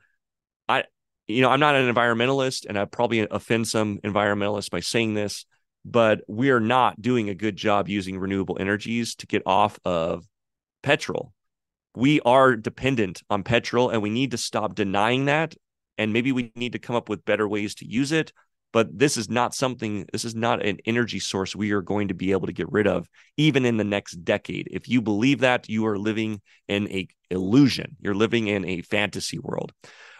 [1.33, 5.47] you know, I'm not an environmentalist and I probably offend some environmentalists by saying this,
[5.85, 10.25] but we are not doing a good job using renewable energies to get off of
[10.83, 11.33] petrol.
[11.95, 15.55] We are dependent on petrol and we need to stop denying that.
[15.99, 18.33] And maybe we need to come up with better ways to use it.
[18.73, 22.15] But this is not something, this is not an energy source we are going to
[22.15, 24.69] be able to get rid of, even in the next decade.
[24.71, 27.97] If you believe that, you are living in a illusion.
[28.01, 29.73] You're living in a fantasy world.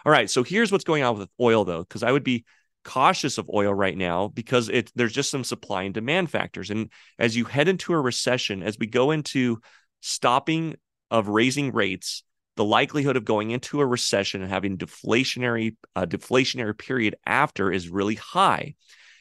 [0.05, 0.29] All right.
[0.29, 2.45] So here's what's going on with oil, though, because I would be
[2.83, 6.69] cautious of oil right now because it there's just some supply and demand factors.
[6.69, 9.61] And as you head into a recession, as we go into
[10.01, 10.75] stopping
[11.09, 12.23] of raising rates,
[12.55, 17.89] the likelihood of going into a recession and having deflationary uh, deflationary period after is
[17.89, 18.75] really high.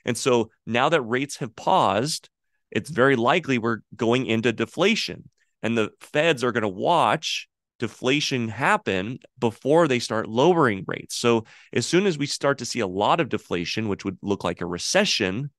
[0.05, 2.29] And so now that rates have paused,
[2.71, 5.29] it's very likely we're going into deflation.
[5.63, 11.17] And the feds are going to watch deflation happen before they start lowering rates.
[11.17, 14.45] So as soon as we start to see a lot of deflation, which would look
[14.45, 15.51] like a recession,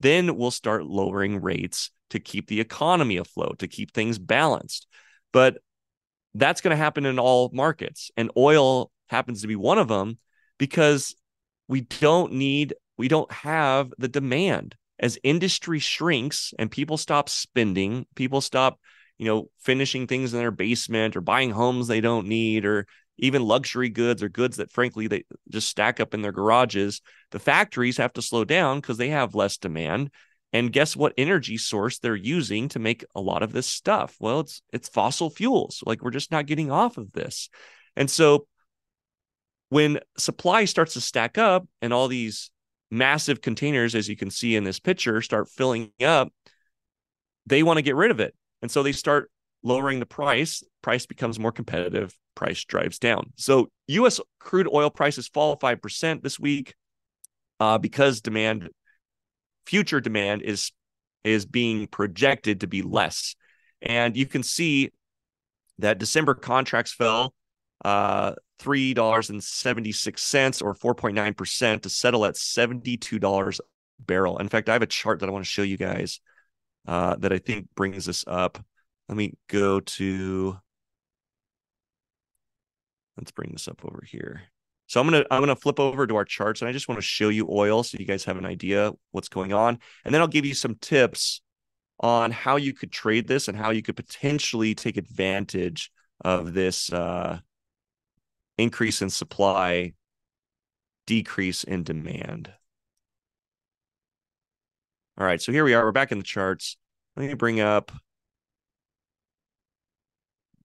[0.00, 4.86] then we'll start lowering rates to keep the economy afloat, to keep things balanced.
[5.32, 5.58] But
[6.40, 8.10] that's going to happen in all markets.
[8.16, 10.18] And oil happens to be one of them
[10.58, 11.14] because
[11.68, 14.76] we don't need, we don't have the demand.
[14.98, 18.78] As industry shrinks and people stop spending, people stop
[19.18, 22.86] you know, finishing things in their basement or buying homes they don't need or
[23.18, 27.00] even luxury goods or goods that frankly they just stack up in their garages.
[27.30, 30.10] The factories have to slow down because they have less demand.
[30.52, 34.16] And guess what energy source they're using to make a lot of this stuff?
[34.20, 35.82] Well, it's it's fossil fuels.
[35.84, 37.48] Like we're just not getting off of this.
[37.96, 38.46] And so
[39.68, 42.50] when supply starts to stack up and all these
[42.90, 46.32] massive containers as you can see in this picture start filling up,
[47.46, 48.34] they want to get rid of it.
[48.62, 49.30] And so they start
[49.62, 53.32] lowering the price, price becomes more competitive, price drives down.
[53.36, 56.74] So US crude oil prices fall 5% this week
[57.58, 58.68] uh, because demand
[59.66, 60.72] future demand is
[61.24, 63.34] is being projected to be less.
[63.82, 64.92] And you can see
[65.78, 67.34] that December contracts fell
[67.84, 73.62] uh, $3.76 or 4.9% to settle at $72 a
[74.00, 74.38] barrel.
[74.38, 76.20] In fact, I have a chart that I want to show you guys
[76.86, 78.64] uh, that I think brings this up.
[79.08, 80.56] Let me go to
[83.16, 84.42] let's bring this up over here.
[84.86, 87.06] So I'm gonna I'm gonna flip over to our charts and I just want to
[87.06, 90.28] show you oil so you guys have an idea what's going on, and then I'll
[90.28, 91.40] give you some tips
[92.00, 95.90] on how you could trade this and how you could potentially take advantage
[96.24, 97.38] of this uh,
[98.58, 99.92] increase in supply,
[101.06, 102.52] decrease in demand.
[105.18, 105.84] All right, so here we are.
[105.84, 106.76] We're back in the charts.
[107.16, 107.90] Let me bring up.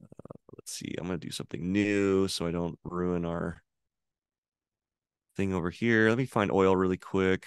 [0.03, 0.93] Uh, let's see.
[0.99, 3.61] I'm going to do something new so I don't ruin our
[5.35, 6.09] thing over here.
[6.09, 7.45] Let me find oil really quick.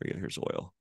[0.00, 0.18] Here we go.
[0.20, 0.72] Here's oil.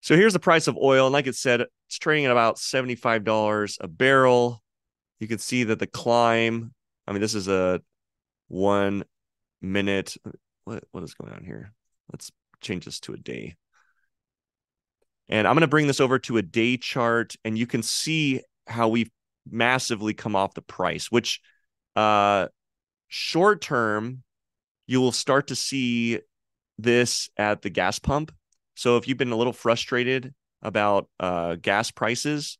[0.00, 1.06] So here's the price of oil.
[1.06, 4.62] And like it said, it's trading at about $75 a barrel.
[5.18, 6.72] You can see that the climb,
[7.06, 7.80] I mean, this is a
[8.48, 9.04] one
[9.60, 10.16] minute.
[10.64, 11.72] What, what is going on here?
[12.12, 13.56] Let's change this to a day.
[15.28, 18.42] And I'm going to bring this over to a day chart, and you can see
[18.66, 19.10] how we've
[19.50, 21.40] massively come off the price, which
[21.96, 22.46] uh,
[23.08, 24.22] short term,
[24.86, 26.20] you will start to see
[26.78, 28.32] this at the gas pump.
[28.74, 32.58] So if you've been a little frustrated about uh, gas prices,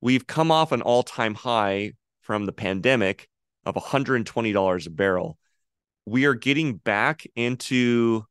[0.00, 3.28] we've come off an all time high from the pandemic
[3.66, 5.38] of $120 a barrel.
[6.06, 8.24] We are getting back into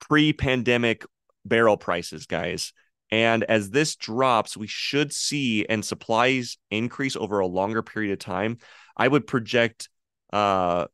[0.00, 1.04] pre pandemic
[1.44, 2.72] barrel prices, guys.
[3.10, 8.18] And as this drops, we should see and supplies increase over a longer period of
[8.18, 8.58] time.
[9.00, 9.88] I would project
[10.30, 10.84] uh,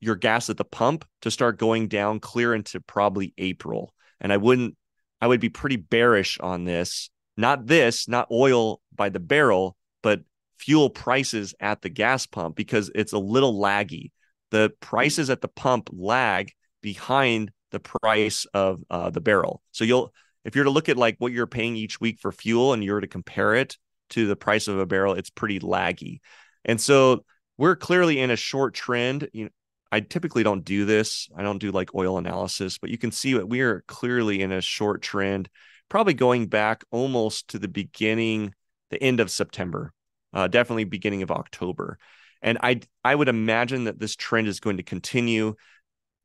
[0.00, 3.94] your gas at the pump to start going down clear into probably April.
[4.20, 4.76] And I wouldn't,
[5.20, 7.10] I would be pretty bearish on this.
[7.36, 10.22] Not this, not oil by the barrel, but
[10.58, 14.10] fuel prices at the gas pump because it's a little laggy.
[14.50, 16.50] The prices at the pump lag
[16.82, 19.62] behind the price of uh, the barrel.
[19.70, 20.12] So you'll,
[20.44, 23.00] if you're to look at like what you're paying each week for fuel and you're
[23.00, 23.78] to compare it
[24.10, 26.18] to the price of a barrel, it's pretty laggy.
[26.64, 27.24] And so
[27.56, 29.28] we're clearly in a short trend.
[29.32, 29.50] You know,
[29.92, 31.28] I typically don't do this.
[31.36, 34.50] I don't do like oil analysis, but you can see that we are clearly in
[34.50, 35.48] a short trend,
[35.88, 38.54] probably going back almost to the beginning,
[38.90, 39.92] the end of September,
[40.32, 41.98] uh, definitely beginning of October.
[42.42, 45.54] And I I would imagine that this trend is going to continue.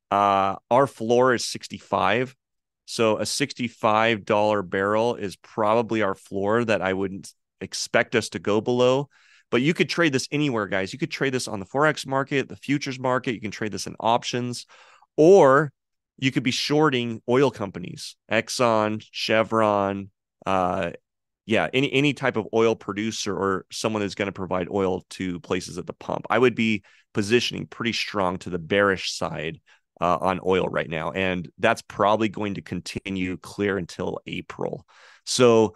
[0.10, 2.36] Uh, our floor is 65.
[2.86, 8.62] So a $65 barrel is probably our floor that I wouldn't expect us to go
[8.62, 9.10] below.
[9.52, 10.94] But you could trade this anywhere, guys.
[10.94, 13.34] You could trade this on the Forex market, the futures market.
[13.34, 14.66] You can trade this in options,
[15.18, 15.72] or
[16.18, 20.12] you could be shorting oil companies, Exxon, Chevron,
[20.46, 20.92] uh,
[21.50, 25.40] yeah, any any type of oil producer or someone that's going to provide oil to
[25.40, 26.28] places at the pump.
[26.30, 26.84] I would be
[27.14, 29.60] positioning pretty strong to the bearish side
[30.00, 34.86] uh, on oil right now, and that's probably going to continue clear until April.
[35.26, 35.76] So,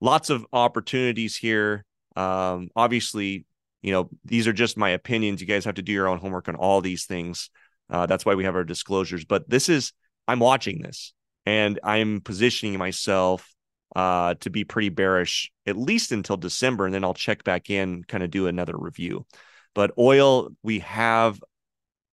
[0.00, 1.84] lots of opportunities here.
[2.16, 3.46] Um, obviously,
[3.82, 5.40] you know, these are just my opinions.
[5.40, 7.50] You guys have to do your own homework on all these things.
[7.90, 9.24] Uh, that's why we have our disclosures.
[9.24, 9.92] But this is,
[10.28, 11.14] I'm watching this
[11.46, 13.52] and I'm positioning myself
[13.94, 16.86] uh, to be pretty bearish at least until December.
[16.86, 19.26] And then I'll check back in, kind of do another review.
[19.74, 21.40] But oil, we have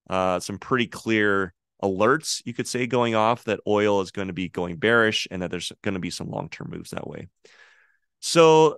[0.09, 4.33] uh, some pretty clear alerts, you could say, going off that oil is going to
[4.33, 7.27] be going bearish and that there's going to be some long term moves that way.
[8.19, 8.77] So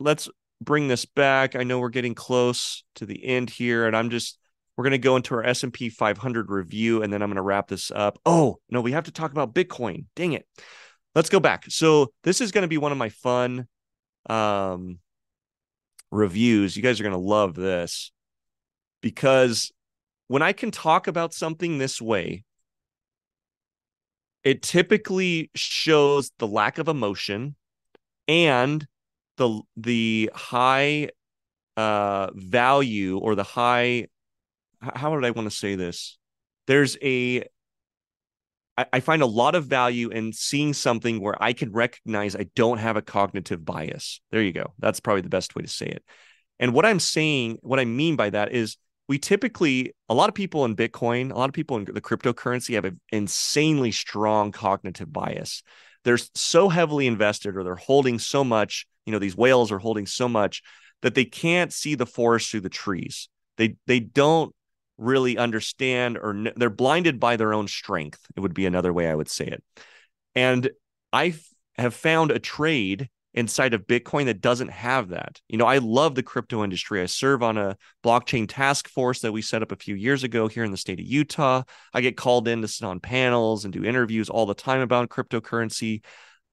[0.00, 0.28] let's
[0.60, 1.54] bring this back.
[1.54, 4.38] I know we're getting close to the end here, and I'm just
[4.76, 7.68] we're going to go into our S&P 500 review, and then I'm going to wrap
[7.68, 8.18] this up.
[8.24, 10.06] Oh no, we have to talk about Bitcoin.
[10.16, 10.46] Dang it!
[11.14, 11.64] Let's go back.
[11.68, 13.68] So this is going to be one of my fun
[14.28, 14.98] um,
[16.10, 16.76] reviews.
[16.76, 18.10] You guys are going to love this
[19.02, 19.70] because
[20.28, 22.44] when I can talk about something this way,
[24.44, 27.56] it typically shows the lack of emotion
[28.28, 28.86] and
[29.40, 31.08] the the high
[31.76, 34.06] uh value or the high
[34.80, 36.18] how would I want to say this?
[36.66, 37.44] There's a
[38.78, 42.46] I, I find a lot of value in seeing something where I can recognize I
[42.54, 44.20] don't have a cognitive bias.
[44.30, 44.72] There you go.
[44.78, 46.04] That's probably the best way to say it.
[46.58, 48.76] And what I'm saying, what I mean by that is
[49.08, 52.74] we typically a lot of people in bitcoin a lot of people in the cryptocurrency
[52.74, 55.64] have an insanely strong cognitive bias
[56.04, 60.06] they're so heavily invested or they're holding so much you know these whales are holding
[60.06, 60.62] so much
[61.02, 64.54] that they can't see the forest through the trees they they don't
[65.00, 68.20] really understand or they're blinded by their own strength.
[68.36, 69.64] It would be another way I would say it.
[70.34, 70.70] And
[71.12, 71.34] I
[71.76, 75.40] have found a trade inside of Bitcoin that doesn't have that.
[75.48, 77.00] You know, I love the crypto industry.
[77.00, 80.48] I serve on a blockchain task force that we set up a few years ago
[80.48, 81.62] here in the state of Utah.
[81.94, 85.08] I get called in to sit on panels and do interviews all the time about
[85.10, 86.02] cryptocurrency.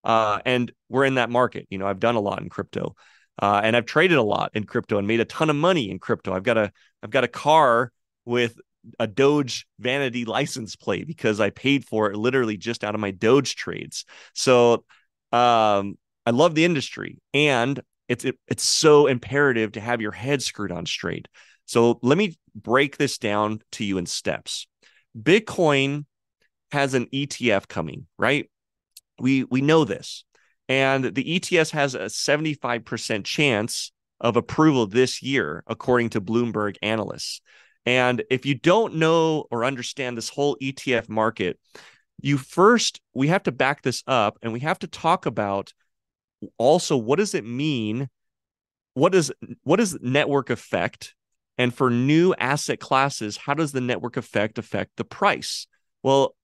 [0.04, 1.68] Uh, and we're in that market.
[1.70, 2.96] You know, I've done a lot in crypto.
[3.40, 6.00] Uh, and I've traded a lot in crypto and made a ton of money in
[6.00, 6.34] crypto.
[6.34, 6.72] I've got a
[7.04, 7.92] I've got a car
[8.26, 8.58] with
[9.00, 13.12] a Doge vanity license plate because I paid for it literally just out of my
[13.12, 14.06] Doge trades.
[14.34, 14.86] So
[15.32, 20.42] um, I love the industry, and it's it, it's so imperative to have your head
[20.42, 21.28] screwed on straight.
[21.66, 24.68] So let me break this down to you in steps.
[25.18, 26.06] Bitcoin
[26.72, 28.50] has an ETF coming, right?
[29.20, 30.24] We we know this.
[30.70, 37.42] And the ETF has a 75% chance of approval this year, according to Bloomberg analysts.
[37.86, 41.58] And if you don't know or understand this whole ETF market,
[42.22, 45.72] you first, we have to back this up and we have to talk about
[46.58, 48.10] also what does it mean
[48.94, 49.32] what is
[49.64, 51.16] what is network effect
[51.58, 55.68] and for new asset classes how does the network effect affect the price
[56.04, 56.36] well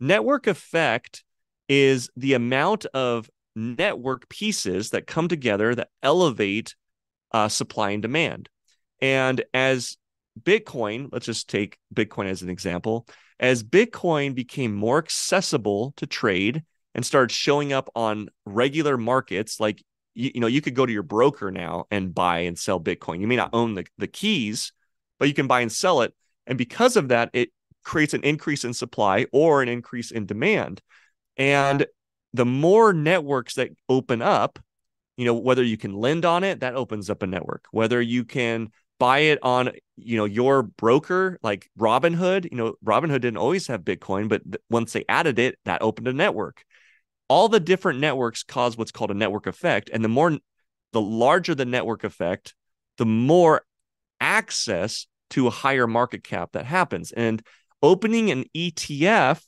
[0.00, 1.24] network effect
[1.68, 6.74] is the amount of network pieces that come together that elevate
[7.32, 8.48] uh, supply and demand.
[9.00, 9.96] And as
[10.42, 13.06] bitcoin let's just take bitcoin as an example
[13.40, 16.62] as bitcoin became more accessible to trade
[16.94, 19.82] and started showing up on regular markets like
[20.14, 23.20] you, you know you could go to your broker now and buy and sell bitcoin.
[23.20, 24.72] You may not own the, the keys
[25.18, 26.12] but you can buy and sell it.
[26.46, 27.50] And because of that it
[27.84, 30.82] creates an increase in supply or an increase in demand
[31.36, 31.86] and
[32.32, 34.58] the more networks that open up
[35.16, 37.66] you know whether you can lend on it that opens up a network.
[37.70, 43.20] Whether you can buy it on you know your broker like robinhood you know robinhood
[43.20, 46.64] didn't always have bitcoin but th- once they added it that opened a network.
[47.28, 50.38] All the different networks cause what's called a network effect and the more
[50.92, 52.54] the larger the network effect
[52.98, 53.62] the more
[54.20, 57.12] access to a higher market cap that happens.
[57.12, 57.42] And
[57.82, 59.42] opening an ETF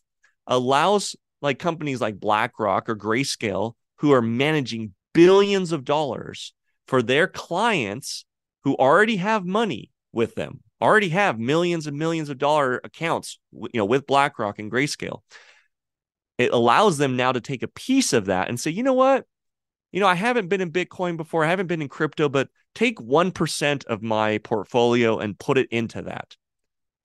[0.47, 6.53] allows like companies like BlackRock or Grayscale who are managing billions of dollars
[6.87, 8.25] for their clients
[8.65, 13.71] who already have money with them already have millions and millions of dollar accounts you
[13.75, 15.23] know with BlackRock and Grayscale
[16.39, 19.27] it allows them now to take a piece of that and say, you know what?
[19.91, 22.99] You know, I haven't been in Bitcoin before, I haven't been in crypto, but take
[22.99, 26.37] 1% of my portfolio and put it into that.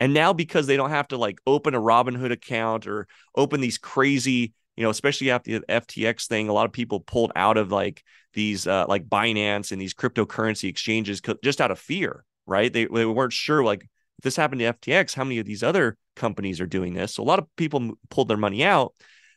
[0.04, 3.78] And now, because they don't have to like open a Robinhood account or open these
[3.78, 7.72] crazy, you know, especially after the FTX thing, a lot of people pulled out of
[7.72, 12.74] like these, uh, like Binance and these cryptocurrency exchanges just out of fear, right?
[12.74, 15.96] They, they weren't sure, like, if this happened to FTX, how many of these other
[16.18, 17.14] companies are doing this?
[17.14, 18.96] So a lot of people pulled their money out.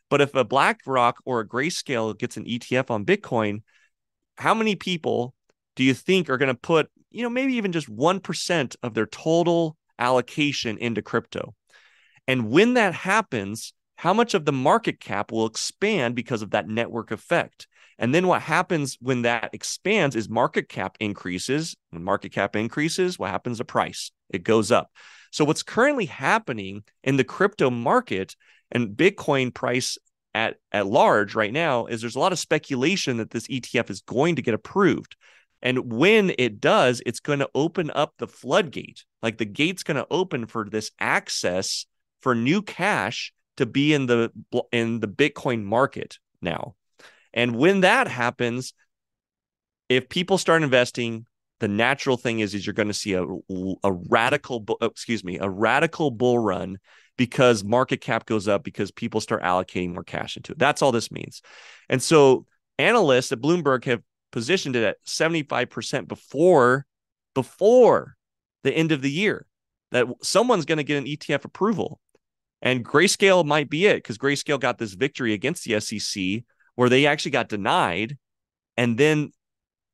[0.09, 3.61] But if a BlackRock or a Grayscale gets an ETF on Bitcoin,
[4.35, 5.33] how many people
[5.77, 9.05] do you think are going to put, you know, maybe even just 1% of their
[9.05, 11.55] total allocation into crypto?
[12.27, 16.67] And when that happens, how much of the market cap will expand because of that
[16.67, 17.67] network effect?
[17.99, 21.75] And then what happens when that expands is market cap increases.
[21.89, 24.11] When market cap increases, what happens to price?
[24.29, 24.91] It goes up.
[25.31, 28.35] So what's currently happening in the crypto market
[28.71, 29.97] and Bitcoin price
[30.35, 34.01] at at large right now is there's a lot of speculation that this ETF is
[34.01, 35.15] going to get approved.
[35.61, 39.05] And when it does, it's going to open up the floodgate.
[39.21, 41.85] Like the gate's going to open for this access
[42.21, 44.31] for new cash to be in the
[44.71, 46.75] in the Bitcoin market now.
[47.33, 48.73] And when that happens,
[49.89, 51.25] if people start investing,
[51.59, 53.25] the natural thing is is you're going to see a
[53.83, 56.77] a radical excuse me, a radical bull run
[57.17, 60.59] because market cap goes up because people start allocating more cash into it.
[60.59, 61.41] That's all this means.
[61.89, 62.45] And so
[62.77, 66.85] analysts at Bloomberg have positioned it at 75% before
[67.33, 68.15] before
[68.63, 69.45] the end of the year
[69.91, 71.99] that someone's going to get an ETF approval.
[72.61, 76.43] And Grayscale might be it because Grayscale got this victory against the SEC
[76.75, 78.17] where they actually got denied
[78.75, 79.31] and then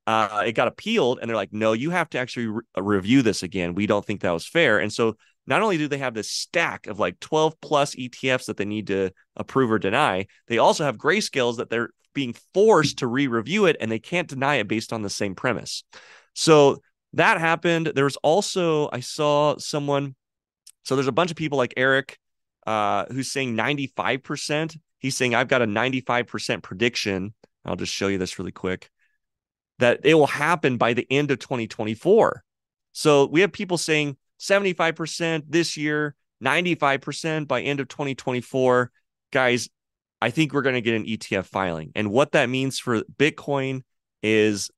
[0.06, 3.42] uh, it got appealed and they're like, no, you have to actually re- review this
[3.42, 3.74] again.
[3.74, 4.78] We don't think that was fair.
[4.78, 5.16] And so
[5.46, 8.88] not only do they have this stack of like 12 plus ETFs that they need
[8.88, 13.76] to approve or deny, they also have grayscales that they're being forced to re-review it
[13.80, 15.84] and they can't deny it based on the same premise.
[16.34, 16.80] So
[17.12, 17.92] that happened.
[17.94, 20.14] There was also I saw someone.
[20.84, 22.18] So there's a bunch of people like Eric
[22.66, 24.76] uh, who's saying 95%.
[24.98, 27.34] He's saying I've got a 95% prediction.
[27.64, 28.90] I'll just show you this really quick.
[29.78, 32.42] That it will happen by the end of 2024.
[32.92, 38.90] So we have people saying 75% this year, 95% by end of 2024.
[39.32, 39.68] Guys,
[40.24, 41.92] I think we're going to get an ETF filing.
[41.94, 43.82] And what that means for Bitcoin
[44.22, 44.70] is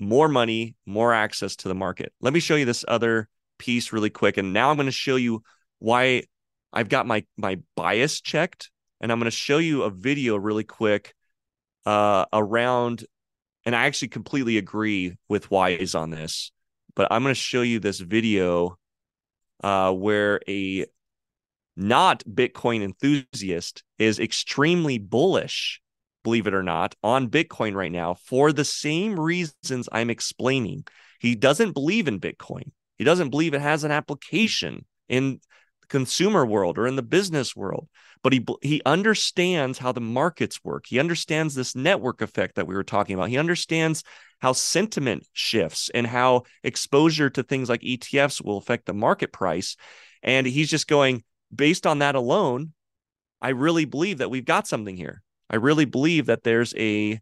[0.00, 2.12] more money, more access to the market.
[2.20, 3.28] Let me show you this other
[3.60, 4.38] piece really quick.
[4.38, 5.44] And now I'm going to show you
[5.78, 6.24] why
[6.72, 8.72] I've got my my bias checked.
[9.00, 11.14] And I'm going to show you a video really quick
[11.86, 13.04] uh, around,
[13.64, 16.50] and I actually completely agree with Weiss on this,
[16.96, 18.78] but I'm going to show you this video
[19.62, 20.86] uh, where a
[21.76, 25.80] not Bitcoin enthusiast is extremely bullish,
[26.24, 30.84] believe it or not, on Bitcoin right now for the same reasons I'm explaining.
[31.18, 32.72] He doesn't believe in Bitcoin.
[32.98, 35.40] He doesn't believe it has an application in
[35.80, 37.88] the consumer world or in the business world
[38.22, 40.86] but he he understands how the markets work.
[40.86, 43.28] He understands this network effect that we were talking about.
[43.28, 44.04] He understands
[44.40, 49.76] how sentiment shifts and how exposure to things like ETFs will affect the market price.
[50.22, 51.24] And he's just going
[51.54, 52.72] based on that alone.
[53.40, 55.22] I really believe that we've got something here.
[55.50, 57.20] I really believe that there's a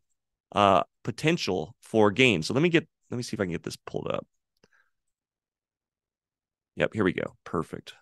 [0.52, 2.42] uh, potential for gain.
[2.42, 4.26] So let me get let me see if I can get this pulled up.
[6.76, 7.36] Yep, here we go.
[7.44, 7.94] Perfect.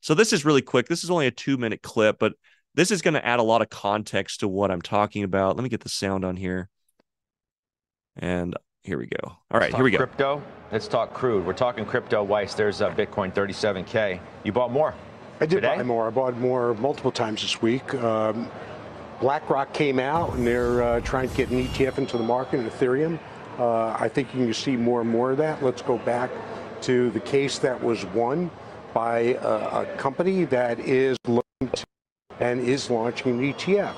[0.00, 0.86] So this is really quick.
[0.86, 2.34] This is only a two minute clip, but
[2.74, 5.56] this is going to add a lot of context to what I'm talking about.
[5.56, 6.68] Let me get the sound on here.
[8.16, 9.36] And here we go.
[9.50, 9.98] All right, here we go.
[9.98, 10.42] Crypto.
[10.72, 11.46] Let's talk crude.
[11.46, 12.22] We're talking crypto.
[12.22, 14.20] Weiss, there's uh, Bitcoin 37K.
[14.44, 14.94] You bought more.
[15.44, 15.76] I did today?
[15.76, 16.06] buy more.
[16.06, 17.92] I bought more multiple times this week.
[17.96, 18.50] Um,
[19.20, 22.70] BlackRock came out and they're uh, trying to get an ETF into the market in
[22.70, 23.18] Ethereum.
[23.58, 25.62] Uh, I think you can see more and more of that.
[25.62, 26.30] Let's go back
[26.82, 28.50] to the case that was won
[28.94, 31.84] by a, a company that is looking to
[32.40, 33.94] and is launching an ETF.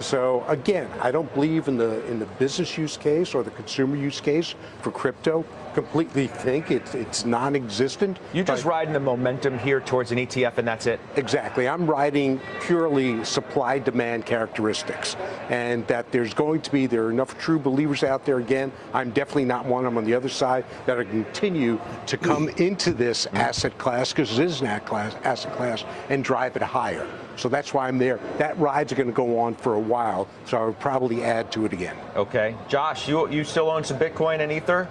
[0.00, 3.96] So again, I don't believe in the in the business use case or the consumer
[3.96, 8.18] use case for crypto completely think it's it's non-existent.
[8.32, 11.00] You just riding the momentum here towards an ETF, and that's it.
[11.16, 11.68] Exactly.
[11.68, 15.16] I'm riding purely supply-demand characteristics,
[15.48, 18.38] and that there's going to be there are enough true believers out there.
[18.38, 19.86] Again, I'm definitely not one.
[19.86, 22.60] I'm on the other side that are continue to come mm.
[22.60, 23.38] into this mm.
[23.38, 27.06] asset class because it is an asset class and drive it higher.
[27.36, 28.20] So that's why I'm there.
[28.36, 31.64] That ride's going to go on for a while, so I would probably add to
[31.64, 31.96] it again.
[32.14, 34.88] Okay, Josh, you you still own some Bitcoin and Ether?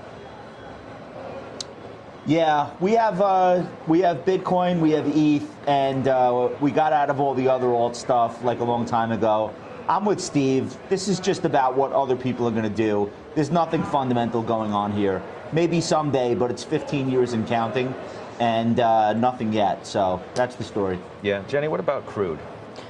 [2.26, 7.10] Yeah, we have uh, we have Bitcoin, we have ETH, and uh, we got out
[7.10, 9.54] of all the other alt stuff like a long time ago.
[9.88, 10.78] I'm with Steve.
[10.90, 13.12] This is just about what other people are going to do.
[13.34, 15.24] There's nothing fundamental going on here.
[15.52, 17.96] Maybe someday, but it's 15 years and counting,
[18.40, 19.88] and uh, nothing yet.
[19.88, 21.00] So that's the story.
[21.24, 21.68] Yeah, Jenny.
[21.70, 22.38] What about crude?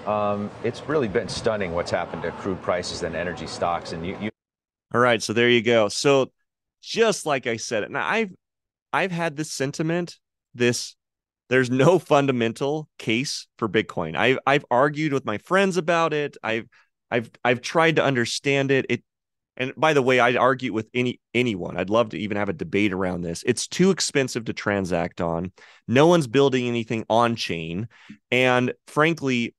[0.06, 4.18] Um, it's really been stunning what's happened to crude prices and energy stocks, and you,
[4.20, 4.30] you.
[4.94, 5.88] All right, so there you go.
[5.88, 6.32] So
[6.82, 8.32] just like I said, now I've
[8.92, 10.18] I've had this sentiment,
[10.54, 10.96] this
[11.50, 14.16] there's no fundamental case for Bitcoin.
[14.16, 16.38] I've I've argued with my friends about it.
[16.44, 16.68] I've
[17.12, 18.86] I've I've tried to understand it.
[18.90, 19.04] It
[19.58, 21.76] and by the way, I'd argue with any anyone.
[21.76, 23.44] I'd love to even have a debate around this.
[23.46, 25.52] It's too expensive to transact on.
[25.88, 27.90] No one's building anything on chain.
[28.32, 29.56] And frankly,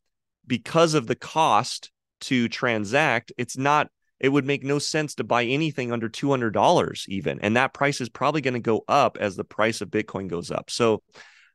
[0.47, 1.91] because of the cost
[2.23, 3.91] to transact, it's not
[4.21, 8.09] it would make no sense to buy anything under $200 even and that price is
[8.09, 10.71] probably going to go up as the price of bitcoin goes up.
[10.71, 11.03] So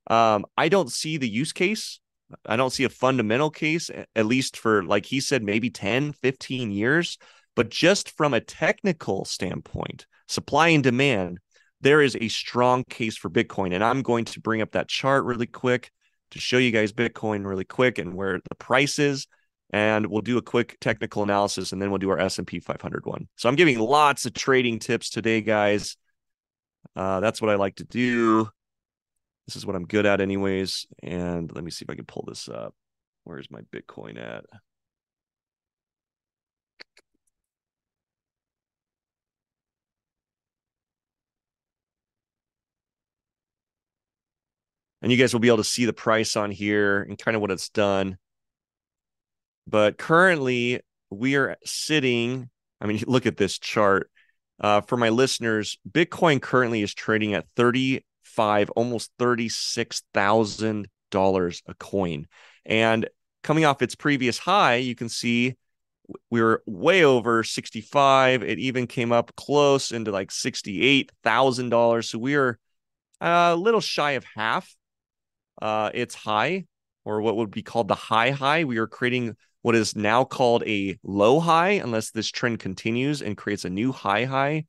[0.08, 2.00] um, i don't see the use case.
[2.46, 6.72] I don't see a fundamental case at least for like he said maybe 10 15
[6.72, 7.18] years.
[7.56, 11.40] But just from a technical standpoint supply and demand
[11.82, 13.74] there is a strong case for bitcoin.
[13.74, 15.92] And i'm going to bring up that chart really quick
[16.32, 19.28] to show you guys bitcoin really quick and where the price is
[19.76, 23.28] and we'll do a quick technical analysis and then we'll do our S&P 500 one.
[23.36, 25.98] So I'm giving lots of trading tips today guys.
[26.96, 28.48] Uh, that's what I like to do.
[29.48, 32.24] This is what I'm good at anyways and let me see if I can pull
[32.26, 32.74] this up.
[33.26, 34.46] Where's my Bitcoin at?
[45.02, 47.42] And you guys will be able to see the price on here and kind of
[47.42, 48.18] what it's done.
[49.68, 52.50] But currently, we are sitting.
[52.82, 54.10] I mean, look at this chart.
[54.60, 61.74] Uh, for my listeners, Bitcoin currently is trading at thirty-five, almost thirty-six thousand dollars a
[61.74, 62.28] coin,
[62.66, 63.10] and
[63.44, 65.56] coming off its previous high, you can see
[66.30, 72.36] we were way over 65 it even came up close into like $68,000 so we
[72.36, 72.60] are
[73.22, 74.76] a little shy of half
[75.62, 76.66] uh its high
[77.06, 79.36] or what would be called the high high we are creating
[79.66, 83.92] what is now called a low high, unless this trend continues and creates a new
[83.92, 84.64] high high.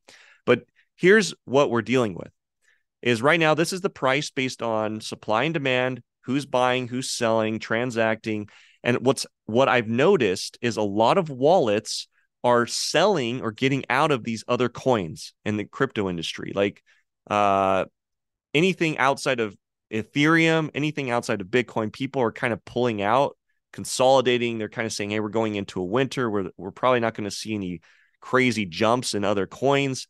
[0.47, 2.33] But here's what we're dealing with
[3.03, 7.11] is right now this is the price based on supply and demand, who's buying, who's
[7.11, 8.49] selling, transacting.
[8.83, 12.09] And what's what I've noticed is a lot of wallets
[12.43, 16.53] are selling or getting out of these other coins in the crypto industry.
[16.55, 16.83] Like
[17.29, 17.85] uh
[18.55, 19.55] anything outside of
[19.93, 23.37] Ethereum, anything outside of Bitcoin, people are kind of pulling out,
[23.77, 24.57] consolidating.
[24.57, 27.29] They're kind of saying, hey, we're going into a winter where we're probably not going
[27.29, 27.81] to see any
[28.21, 30.09] crazy jumps in other coins.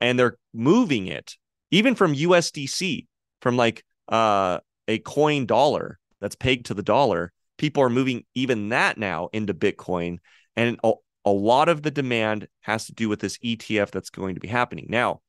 [0.00, 1.36] And they're moving it,
[1.72, 3.08] even from USDC,
[3.42, 7.32] from like uh, a coin dollar that's pegged to the dollar.
[7.58, 10.18] People are moving even that now into Bitcoin.
[10.56, 10.92] And a,
[11.24, 14.48] a lot of the demand has to do with this ETF that's going to be
[14.48, 14.86] happening.
[14.88, 15.20] Now,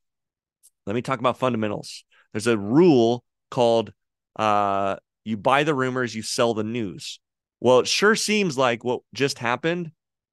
[0.85, 2.05] let me talk about fundamentals.
[2.31, 3.91] There's a rule called
[4.35, 7.19] uh, you buy the rumors, you sell the news.
[7.61, 9.91] Well, it sure seems like what just happened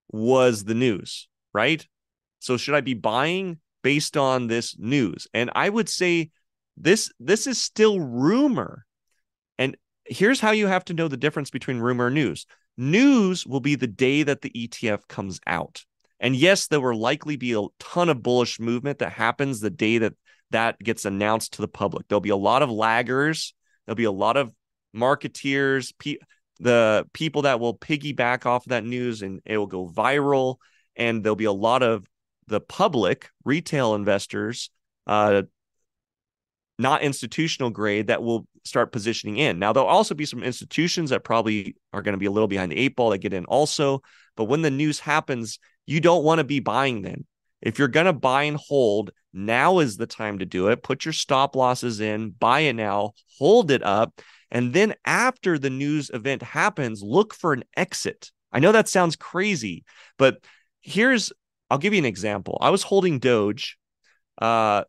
[0.09, 1.87] was the news, right?
[2.41, 5.29] So should I be buying based on this news?
[5.35, 6.31] And I would say
[6.76, 8.87] this this is still rumor.
[9.59, 9.76] And
[10.07, 12.47] here's how you have to know the difference between rumor and news.
[12.79, 15.85] News will be the day that the ETF comes out.
[16.20, 19.99] And yes, there will likely be a ton of bullish movement that happens the day
[19.99, 20.14] that
[20.51, 22.09] that gets announced to the public.
[22.09, 23.53] There'll be a lot of laggers,
[23.85, 24.53] there'll be a lot of
[24.97, 25.93] marketeers,
[26.61, 30.57] the people that will piggyback off of that news and it will go viral.
[30.97, 32.07] And there'll be a lot of
[32.47, 34.71] the public, retail investors,
[35.07, 35.43] uh,
[36.79, 39.59] not institutional grade, that will start positioning in.
[39.59, 42.73] Now, there'll also be some institutions that probably are going to be a little behind
[42.73, 44.03] the eight ball that get in also.
[44.37, 47.27] But when the news happens, you don't want to be buying then.
[47.61, 50.83] If you're going to buy and hold, now is the time to do it.
[50.83, 54.21] Put your stop losses in, buy it now, hold it up.
[54.51, 58.31] And then after the news event happens, look for an exit.
[58.53, 59.85] I know that sounds crazy,
[60.17, 60.39] but
[60.81, 61.33] here's
[61.71, 62.59] I'll give you an example.
[62.61, 63.77] I was holding Doge
[64.41, 64.85] uh,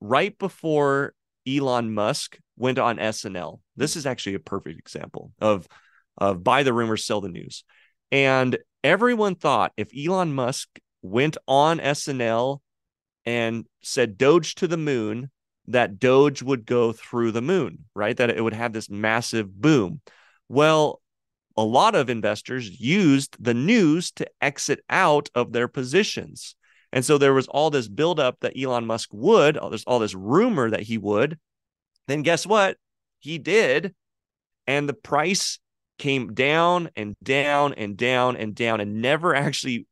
[0.00, 1.14] right before
[1.46, 3.60] Elon Musk went on SNL.
[3.76, 5.68] This is actually a perfect example of
[6.16, 7.64] of buy the rumors, sell the news.
[8.12, 10.68] And everyone thought if Elon Musk
[11.02, 12.60] went on SNL
[13.26, 15.30] and said Doge to the moon,
[15.68, 18.16] that Doge would go through the moon, right?
[18.16, 20.00] That it would have this massive boom.
[20.48, 21.00] Well,
[21.56, 26.56] a lot of investors used the news to exit out of their positions.
[26.92, 30.70] And so there was all this buildup that Elon Musk would, there's all this rumor
[30.70, 31.38] that he would.
[32.06, 32.76] Then guess what?
[33.20, 33.94] He did.
[34.66, 35.58] And the price
[35.98, 39.86] came down and down and down and down and never actually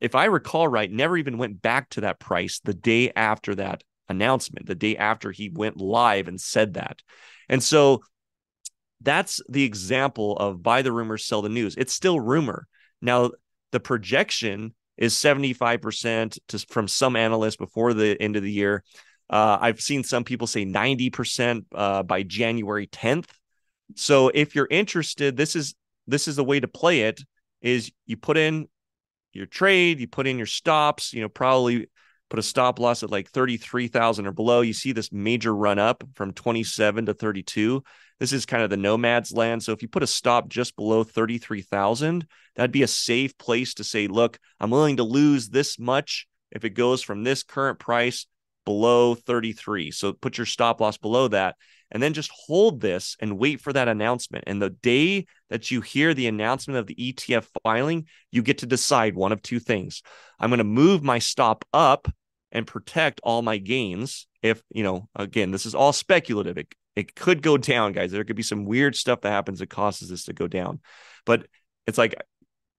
[0.00, 3.82] if I recall right, never even went back to that price the day after that
[4.08, 7.02] announcement, the day after he went live and said that.
[7.48, 8.02] And so
[9.00, 11.76] that's the example of buy the rumor, sell the news.
[11.76, 12.66] It's still rumor.
[13.02, 13.32] Now,
[13.72, 18.82] the projection is 75% to, from some analysts before the end of the year.
[19.28, 23.28] Uh, I've seen some people say 90% uh, by January 10th.
[23.94, 25.74] So if you're interested, this is
[26.06, 27.20] this is the way to play it
[27.60, 28.68] is you put in
[29.32, 31.88] your trade, you put in your stops, you know, probably
[32.28, 34.60] put a stop loss at like 33,000 or below.
[34.60, 37.82] You see this major run up from 27 to 32.
[38.18, 39.62] This is kind of the nomad's land.
[39.62, 43.84] So if you put a stop just below 33,000, that'd be a safe place to
[43.84, 48.26] say, look, I'm willing to lose this much if it goes from this current price
[48.64, 49.90] below 33.
[49.90, 51.56] So put your stop loss below that
[51.90, 54.44] and then just hold this and wait for that announcement.
[54.46, 58.66] And the day that you hear the announcement of the ETF filing, you get to
[58.66, 60.02] decide one of two things.
[60.38, 62.08] I'm going to move my stop up
[62.52, 64.26] and protect all my gains.
[64.42, 66.58] If, you know, again, this is all speculative.
[66.58, 68.12] It, it could go down, guys.
[68.12, 70.80] There could be some weird stuff that happens that causes this to go down.
[71.24, 71.46] But
[71.86, 72.14] it's like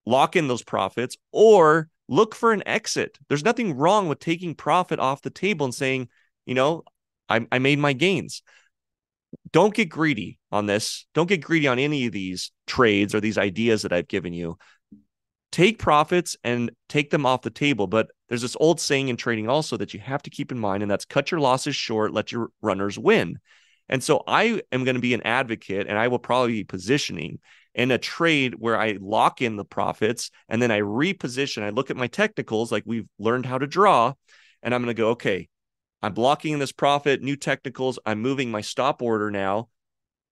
[0.05, 3.17] lock in those profits or look for an exit.
[3.27, 6.09] There's nothing wrong with taking profit off the table and saying,
[6.45, 6.83] you know,
[7.29, 8.41] I, I made my gains
[9.51, 11.05] don't get greedy on this.
[11.13, 14.57] Don't get greedy on any of these trades or these ideas that I've given you.
[15.51, 17.87] Take profits and take them off the table.
[17.87, 20.83] But there's this old saying in trading also that you have to keep in mind,
[20.83, 23.39] and that's cut your losses short, let your runners win.
[23.89, 27.39] And so I am going to be an advocate and I will probably be positioning
[27.73, 31.63] in a trade where I lock in the profits and then I reposition.
[31.63, 34.13] I look at my technicals like we've learned how to draw,
[34.61, 35.47] and I'm going to go, okay,
[36.01, 37.99] I'm blocking in this profit, new technicals.
[38.05, 39.69] I'm moving my stop order now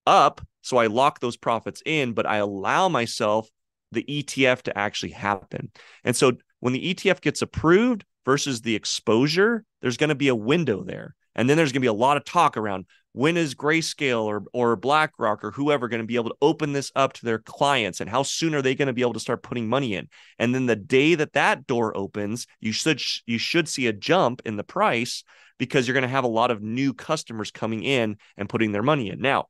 [0.06, 0.42] up.
[0.62, 3.50] So I lock those profits in, but I allow myself
[3.92, 5.72] the ETF to actually happen.
[6.04, 10.36] And so when the ETF gets approved versus the exposure, there's going to be a
[10.36, 11.16] window there.
[11.36, 14.44] And then there's going to be a lot of talk around when is Grayscale or
[14.52, 18.02] or BlackRock or whoever going to be able to open this up to their clients
[18.02, 20.10] and how soon are they going to be able to start putting money in?
[20.38, 24.42] And then the day that that door opens, you should you should see a jump
[24.44, 25.24] in the price
[25.58, 28.84] because you're going to have a lot of new customers coming in and putting their
[28.84, 29.22] money in.
[29.22, 29.48] Now,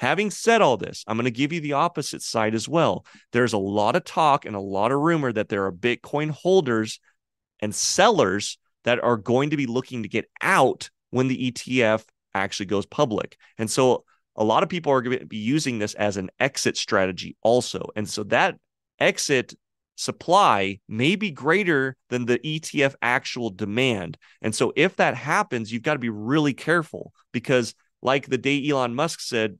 [0.00, 3.04] having said all this, I'm going to give you the opposite side as well.
[3.32, 7.00] There's a lot of talk and a lot of rumor that there are Bitcoin holders
[7.60, 12.64] and sellers that are going to be looking to get out when the ETF actually
[12.64, 13.36] goes public.
[13.58, 14.04] And so
[14.36, 17.90] a lot of people are going to be using this as an exit strategy also.
[17.94, 18.56] And so that
[18.98, 19.52] exit
[19.96, 24.16] supply may be greater than the ETF actual demand.
[24.40, 28.66] And so if that happens, you've got to be really careful because like the day
[28.66, 29.58] Elon Musk said,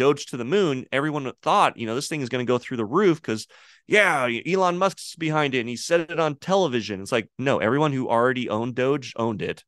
[0.00, 2.78] Doge to the moon, everyone thought, you know, this thing is going to go through
[2.78, 3.46] the roof because,
[3.86, 7.02] yeah, Elon Musk's behind it and he said it on television.
[7.02, 9.62] It's like, no, everyone who already owned Doge owned it.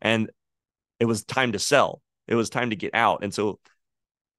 [0.00, 0.30] And
[0.98, 2.00] it was time to sell.
[2.26, 3.22] It was time to get out.
[3.22, 3.60] And so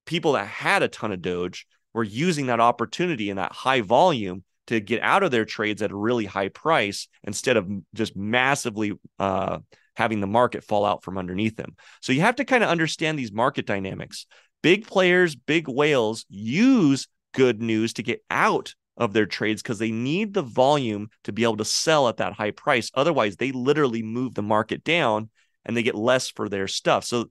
[0.06, 4.42] people that had a ton of Doge were using that opportunity and that high volume
[4.66, 8.92] to get out of their trades at a really high price instead of just massively
[9.18, 9.58] uh,
[9.96, 11.74] having the market fall out from underneath them.
[12.02, 14.26] So you have to kind of understand these market dynamics.
[14.62, 19.92] Big players, big whales use good news to get out of their trades because they
[19.92, 22.90] need the volume to be able to sell at that high price.
[22.94, 25.30] Otherwise, they literally move the market down
[25.64, 27.04] and they get less for their stuff.
[27.04, 27.30] So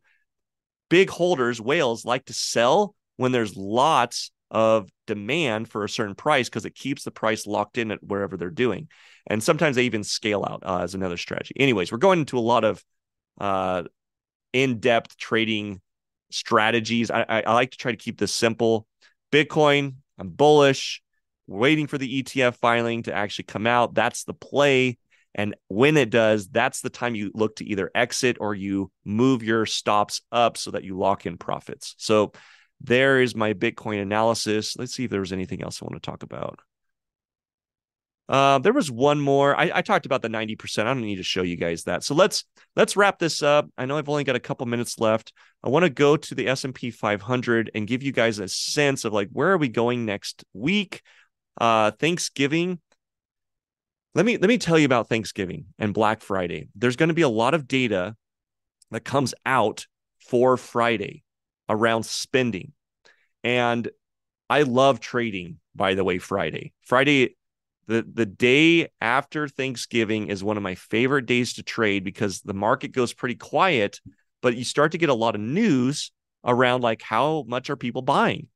[0.90, 6.48] big holders, whales like to sell when there's lots of demand for a certain price
[6.48, 8.88] because it keeps the price locked in at wherever they're doing.
[9.26, 11.56] And sometimes they even scale out uh, as another strategy.
[11.60, 12.82] Anyways, we're going into a lot of
[13.42, 13.84] uh,
[14.54, 15.82] in depth trading
[16.30, 17.12] strategies.
[17.12, 18.88] I, I, I like to try to keep this simple.
[19.32, 21.02] Bitcoin, I'm bullish,
[21.48, 23.94] waiting for the ETF filing to actually come out.
[23.94, 24.98] That's the play.
[25.36, 29.44] And when it does, that's the time you look to either exit or you move
[29.44, 31.94] your stops up so that you lock in profits.
[31.98, 32.32] So
[32.82, 34.76] there is my Bitcoin analysis.
[34.78, 36.60] Let's see if there was anything else I want to talk about.
[38.30, 39.58] Uh, there was one more.
[39.58, 40.80] I, I, talked about the 90%.
[40.80, 42.04] I don't need to show you guys that.
[42.04, 42.44] So let's
[42.76, 43.70] let's wrap this up.
[43.78, 45.32] I know I've only got a couple minutes left.
[45.64, 49.14] I want to go to the S&P 500 and give you guys a sense of
[49.14, 51.02] like where are we going next week?
[51.60, 52.80] Uh, Thanksgiving
[54.18, 56.70] let me let me tell you about Thanksgiving and Black Friday.
[56.74, 58.16] There's going to be a lot of data
[58.90, 59.86] that comes out
[60.20, 61.24] for Friday
[61.70, 62.74] around spending.
[63.44, 63.88] And
[64.50, 66.74] I love trading, by the way, Friday.
[66.82, 67.37] Friday
[67.88, 72.54] the the day after Thanksgiving is one of my favorite days to trade because the
[72.54, 74.02] market goes pretty quiet,
[74.42, 76.12] but you start to get a lot of news
[76.46, 78.48] around like how much are people buying?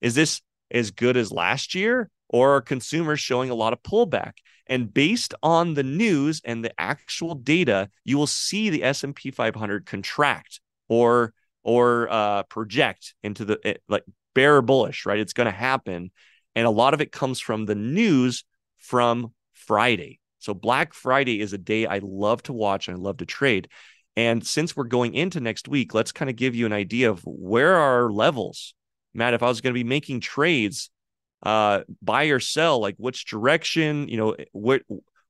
[0.00, 4.32] Is this as good as last year or are consumers showing a lot of pullback?
[4.66, 9.86] And based on the news and the actual data, you will see the S&P 500
[9.86, 11.32] contract or
[11.62, 15.18] or uh, project into the it, like bear bullish, right?
[15.18, 16.10] It's going to happen,
[16.54, 18.44] and a lot of it comes from the news
[18.80, 20.18] from Friday.
[20.38, 23.68] So Black Friday is a day I love to watch and I love to trade.
[24.16, 27.22] And since we're going into next week, let's kind of give you an idea of
[27.24, 28.74] where are levels.
[29.14, 30.90] Matt, if I was going to be making trades,
[31.42, 34.82] uh, buy or sell, like which direction, you know, what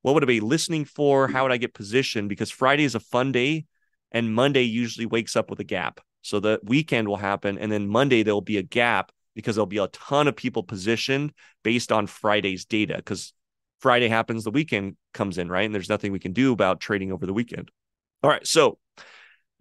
[0.03, 1.29] what would I be listening for?
[1.29, 2.29] How would I get positioned?
[2.29, 3.67] Because Friday is a fun day,
[4.13, 6.01] and Monday usually wakes up with a gap.
[6.23, 9.79] So the weekend will happen, and then Monday there'll be a gap because there'll be
[9.79, 11.33] a ton of people positioned
[11.63, 12.97] based on Friday's data.
[12.97, 13.33] Because
[13.81, 15.65] Friday happens, the weekend comes in, right?
[15.65, 17.71] And there's nothing we can do about trading over the weekend.
[18.23, 18.79] All right, so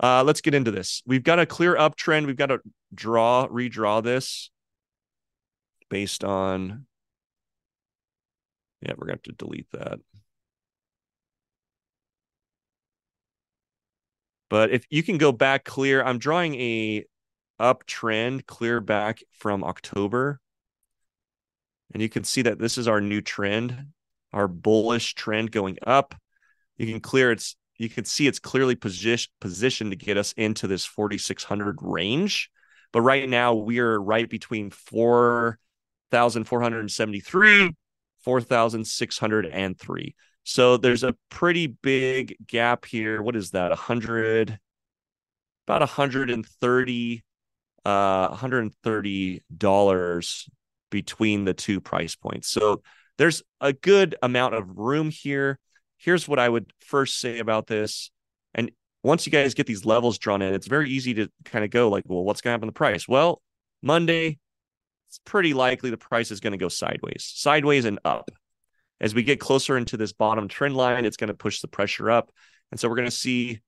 [0.01, 1.01] uh, let's get into this.
[1.05, 2.25] We've got a clear uptrend.
[2.25, 2.59] We've got to
[2.93, 4.51] draw, redraw this
[5.89, 6.85] based on,
[8.81, 9.99] yeah, we're going to have to delete that.
[14.49, 17.05] But if you can go back clear, I'm drawing a
[17.59, 20.39] uptrend clear back from October.
[21.93, 23.87] And you can see that this is our new trend,
[24.33, 26.15] our bullish trend going up.
[26.77, 30.67] You can clear it's you can see it's clearly position, positioned to get us into
[30.67, 32.49] this 4600 range.
[32.91, 35.57] But right now we're right between 4
[36.11, 37.75] 4,473,
[38.23, 40.15] 4,603.
[40.43, 43.21] So there's a pretty big gap here.
[43.21, 43.69] What is that?
[43.69, 44.57] 100,
[45.67, 47.23] about 130,
[47.85, 50.49] uh, 130 dollars
[50.89, 52.49] between the two price points.
[52.49, 52.81] So
[53.19, 55.59] there's a good amount of room here.
[55.97, 58.11] Here's what I would first say about this.
[58.55, 58.71] And
[59.03, 61.89] once you guys get these levels drawn in, it's very easy to kind of go
[61.89, 63.09] like, well, what's going to happen to the price?
[63.09, 63.41] Well,
[63.81, 64.39] Monday,
[65.09, 68.31] it's pretty likely the price is going to go sideways, sideways and up.
[69.01, 72.09] As we get closer into this bottom trend line, it's going to push the pressure
[72.09, 72.31] up.
[72.71, 73.59] And so we're going to see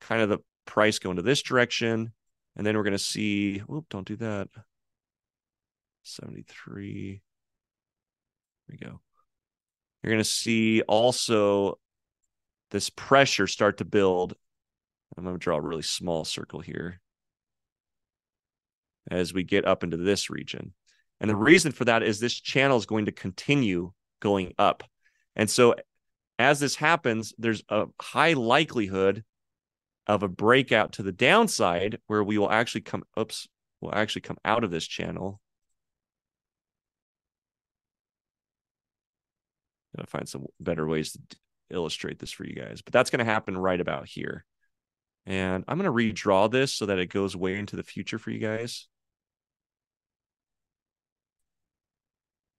[0.00, 2.12] kind of the price go into this direction
[2.56, 4.48] And then we're going to see, whoop, don't do that.
[6.02, 7.22] 73.
[8.68, 9.00] We go.
[10.02, 11.78] You're going to see also
[12.70, 14.34] this pressure start to build.
[15.16, 17.00] I'm going to draw a really small circle here
[19.10, 20.72] as we get up into this region.
[21.20, 24.82] And the reason for that is this channel is going to continue going up.
[25.34, 25.74] And so
[26.38, 29.24] as this happens, there's a high likelihood
[30.06, 33.48] of a breakout to the downside where we will actually come oops,
[33.80, 35.40] will actually come out of this channel.
[39.96, 41.18] Gotta find some better ways to
[41.70, 44.44] illustrate this for you guys, but that's going to happen right about here.
[45.26, 48.30] And I'm going to redraw this so that it goes way into the future for
[48.30, 48.86] you guys.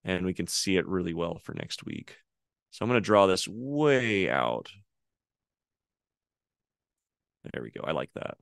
[0.04, 2.18] And we can see it really well for next week.
[2.72, 4.70] So I'm going to draw this way out.
[7.54, 7.82] There we go.
[7.86, 8.38] I like that.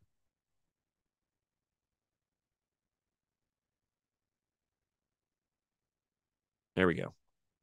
[6.76, 7.14] There we go.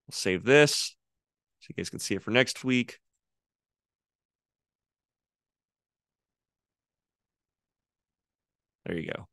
[0.07, 0.95] We'll save this
[1.63, 2.99] so you guys can see it for next week.
[8.85, 9.29] There you go.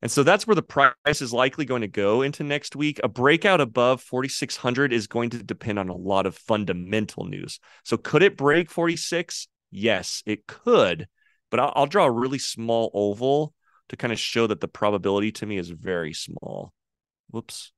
[0.00, 3.00] And so that's where the price is likely going to go into next week.
[3.02, 7.58] A breakout above 4,600 is going to depend on a lot of fundamental news.
[7.84, 9.48] So could it break 46?
[9.72, 11.08] Yes, it could.
[11.50, 13.54] But I'll, I'll draw a really small oval
[13.88, 16.72] to kind of show that the probability to me is very small.
[17.30, 17.72] Whoops.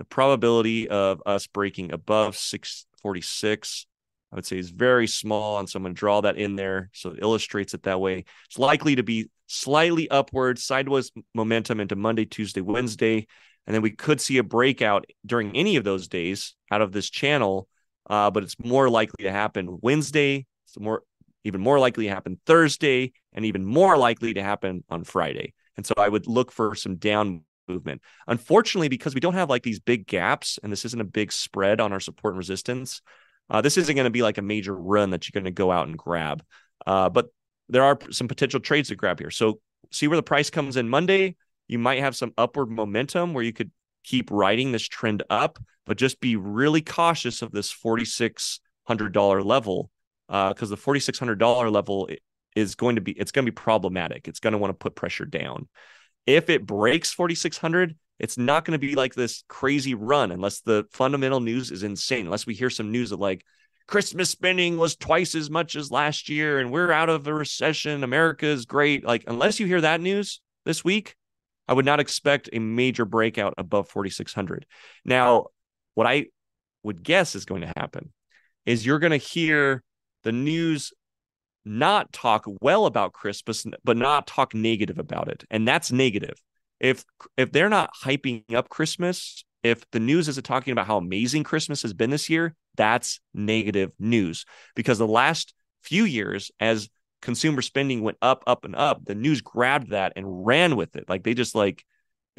[0.00, 3.86] The probability of us breaking above 646
[4.32, 5.58] I would say is very small.
[5.58, 8.24] And so I'm going to draw that in there so it illustrates it that way.
[8.46, 13.26] It's likely to be slightly upward, sideways momentum into Monday, Tuesday, Wednesday.
[13.66, 17.10] And then we could see a breakout during any of those days out of this
[17.10, 17.68] channel.
[18.08, 20.46] Uh, but it's more likely to happen Wednesday.
[20.66, 21.02] It's more,
[21.44, 25.52] even more likely to happen Thursday, and even more likely to happen on Friday.
[25.76, 28.02] And so I would look for some down movement.
[28.26, 31.80] Unfortunately, because we don't have like these big gaps and this isn't a big spread
[31.80, 33.00] on our support and resistance,
[33.48, 35.72] uh, this isn't going to be like a major run that you're going to go
[35.72, 36.42] out and grab.
[36.86, 37.28] Uh, but
[37.68, 39.30] there are some potential trades to grab here.
[39.30, 39.60] So
[39.90, 41.36] see where the price comes in Monday.
[41.68, 43.70] You might have some upward momentum where you could
[44.04, 49.90] keep riding this trend up, but just be really cautious of this $4,600 level
[50.28, 52.08] because uh, the $4,600 level
[52.56, 54.28] is going to be it's going to be problematic.
[54.28, 55.68] It's going to want to put pressure down.
[56.26, 60.84] If it breaks 4600, it's not going to be like this crazy run unless the
[60.92, 62.26] fundamental news is insane.
[62.26, 63.44] Unless we hear some news of like
[63.86, 68.04] Christmas spending was twice as much as last year and we're out of a recession.
[68.04, 69.04] America is great.
[69.04, 71.16] Like, unless you hear that news this week,
[71.66, 74.66] I would not expect a major breakout above 4,600.
[75.04, 75.46] Now,
[75.94, 76.26] what I
[76.82, 78.12] would guess is going to happen
[78.66, 79.82] is you're going to hear
[80.24, 80.92] the news
[81.64, 85.44] not talk well about Christmas, but not talk negative about it.
[85.50, 86.40] And that's negative
[86.80, 87.04] if
[87.36, 91.82] if they're not hyping up Christmas, if the news isn't talking about how amazing Christmas
[91.82, 96.88] has been this year, that's negative news because the last few years as
[97.20, 101.08] consumer spending went up up and up, the news grabbed that and ran with it.
[101.08, 101.84] Like they just like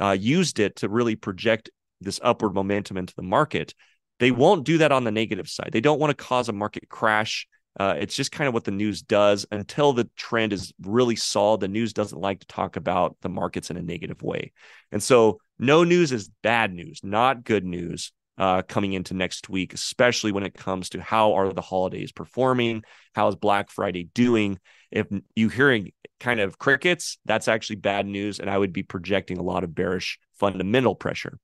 [0.01, 1.69] uh, used it to really project
[2.01, 3.75] this upward momentum into the market.
[4.19, 5.69] They won't do that on the negative side.
[5.71, 7.47] They don't want to cause a market crash
[7.79, 11.61] uh, it's just kind of what the news does until the trend is really solid.
[11.61, 14.51] The news doesn't like to talk about the markets in a negative way.
[14.91, 19.73] And so, no news is bad news, not good news uh, coming into next week,
[19.73, 22.83] especially when it comes to how are the holidays performing?
[23.13, 24.59] How is Black Friday doing?
[24.89, 28.39] If you're hearing kind of crickets, that's actually bad news.
[28.39, 31.37] And I would be projecting a lot of bearish fundamental pressure.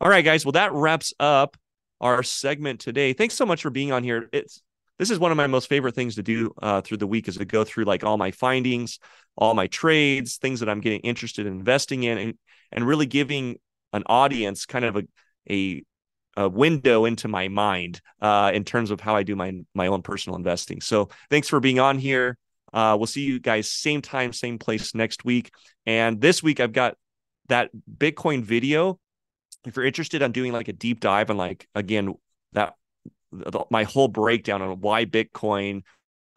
[0.00, 0.44] All right, guys.
[0.44, 1.56] Well, that wraps up
[2.00, 3.12] our segment today.
[3.12, 4.28] Thanks so much for being on here.
[4.32, 4.62] It's
[4.98, 7.36] this is one of my most favorite things to do uh, through the week is
[7.36, 8.98] to go through like all my findings,
[9.36, 12.34] all my trades, things that I'm getting interested in investing in, and
[12.72, 13.58] and really giving
[13.92, 15.02] an audience kind of a
[15.50, 15.84] a,
[16.36, 20.02] a window into my mind uh, in terms of how I do my my own
[20.02, 20.80] personal investing.
[20.80, 22.36] So thanks for being on here.
[22.72, 25.52] Uh, we'll see you guys same time, same place next week.
[25.86, 26.96] And this week I've got
[27.48, 28.98] that Bitcoin video.
[29.64, 32.14] If you're interested on doing like a deep dive on like again
[32.52, 32.74] that
[33.70, 35.82] my whole breakdown on why Bitcoin,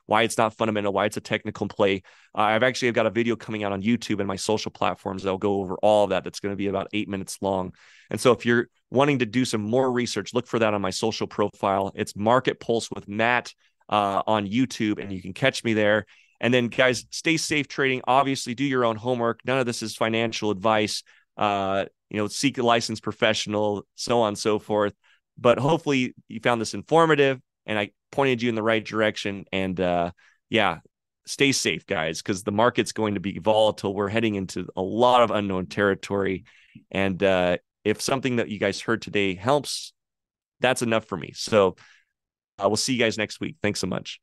[0.06, 2.04] why it's not fundamental, why it's a technical play.
[2.38, 5.38] Uh, I've actually got a video coming out on YouTube and my social platforms that'll
[5.38, 6.24] go over all of that.
[6.24, 7.74] That's going to be about eight minutes long.
[8.10, 10.90] And so if you're wanting to do some more research, look for that on my
[10.90, 11.92] social profile.
[11.96, 13.54] It's Market Pulse with Matt
[13.90, 16.06] uh, on YouTube, and you can catch me there.
[16.42, 18.02] And then, guys, stay safe trading.
[18.06, 19.42] Obviously, do your own homework.
[19.46, 21.04] None of this is financial advice.
[21.38, 24.94] Uh, you know, seek a licensed professional, so on and so forth.
[25.38, 29.46] But hopefully you found this informative and I pointed you in the right direction.
[29.52, 30.12] And uh,
[30.50, 30.80] yeah,
[31.26, 33.94] stay safe, guys, because the market's going to be volatile.
[33.94, 36.46] We're heading into a lot of unknown territory.
[36.92, 39.94] And uh, if something that you guys heard today helps,
[40.60, 41.32] that's enough for me.
[41.34, 41.76] So
[42.60, 43.58] I uh, will see you guys next week.
[43.62, 44.20] Thanks so much.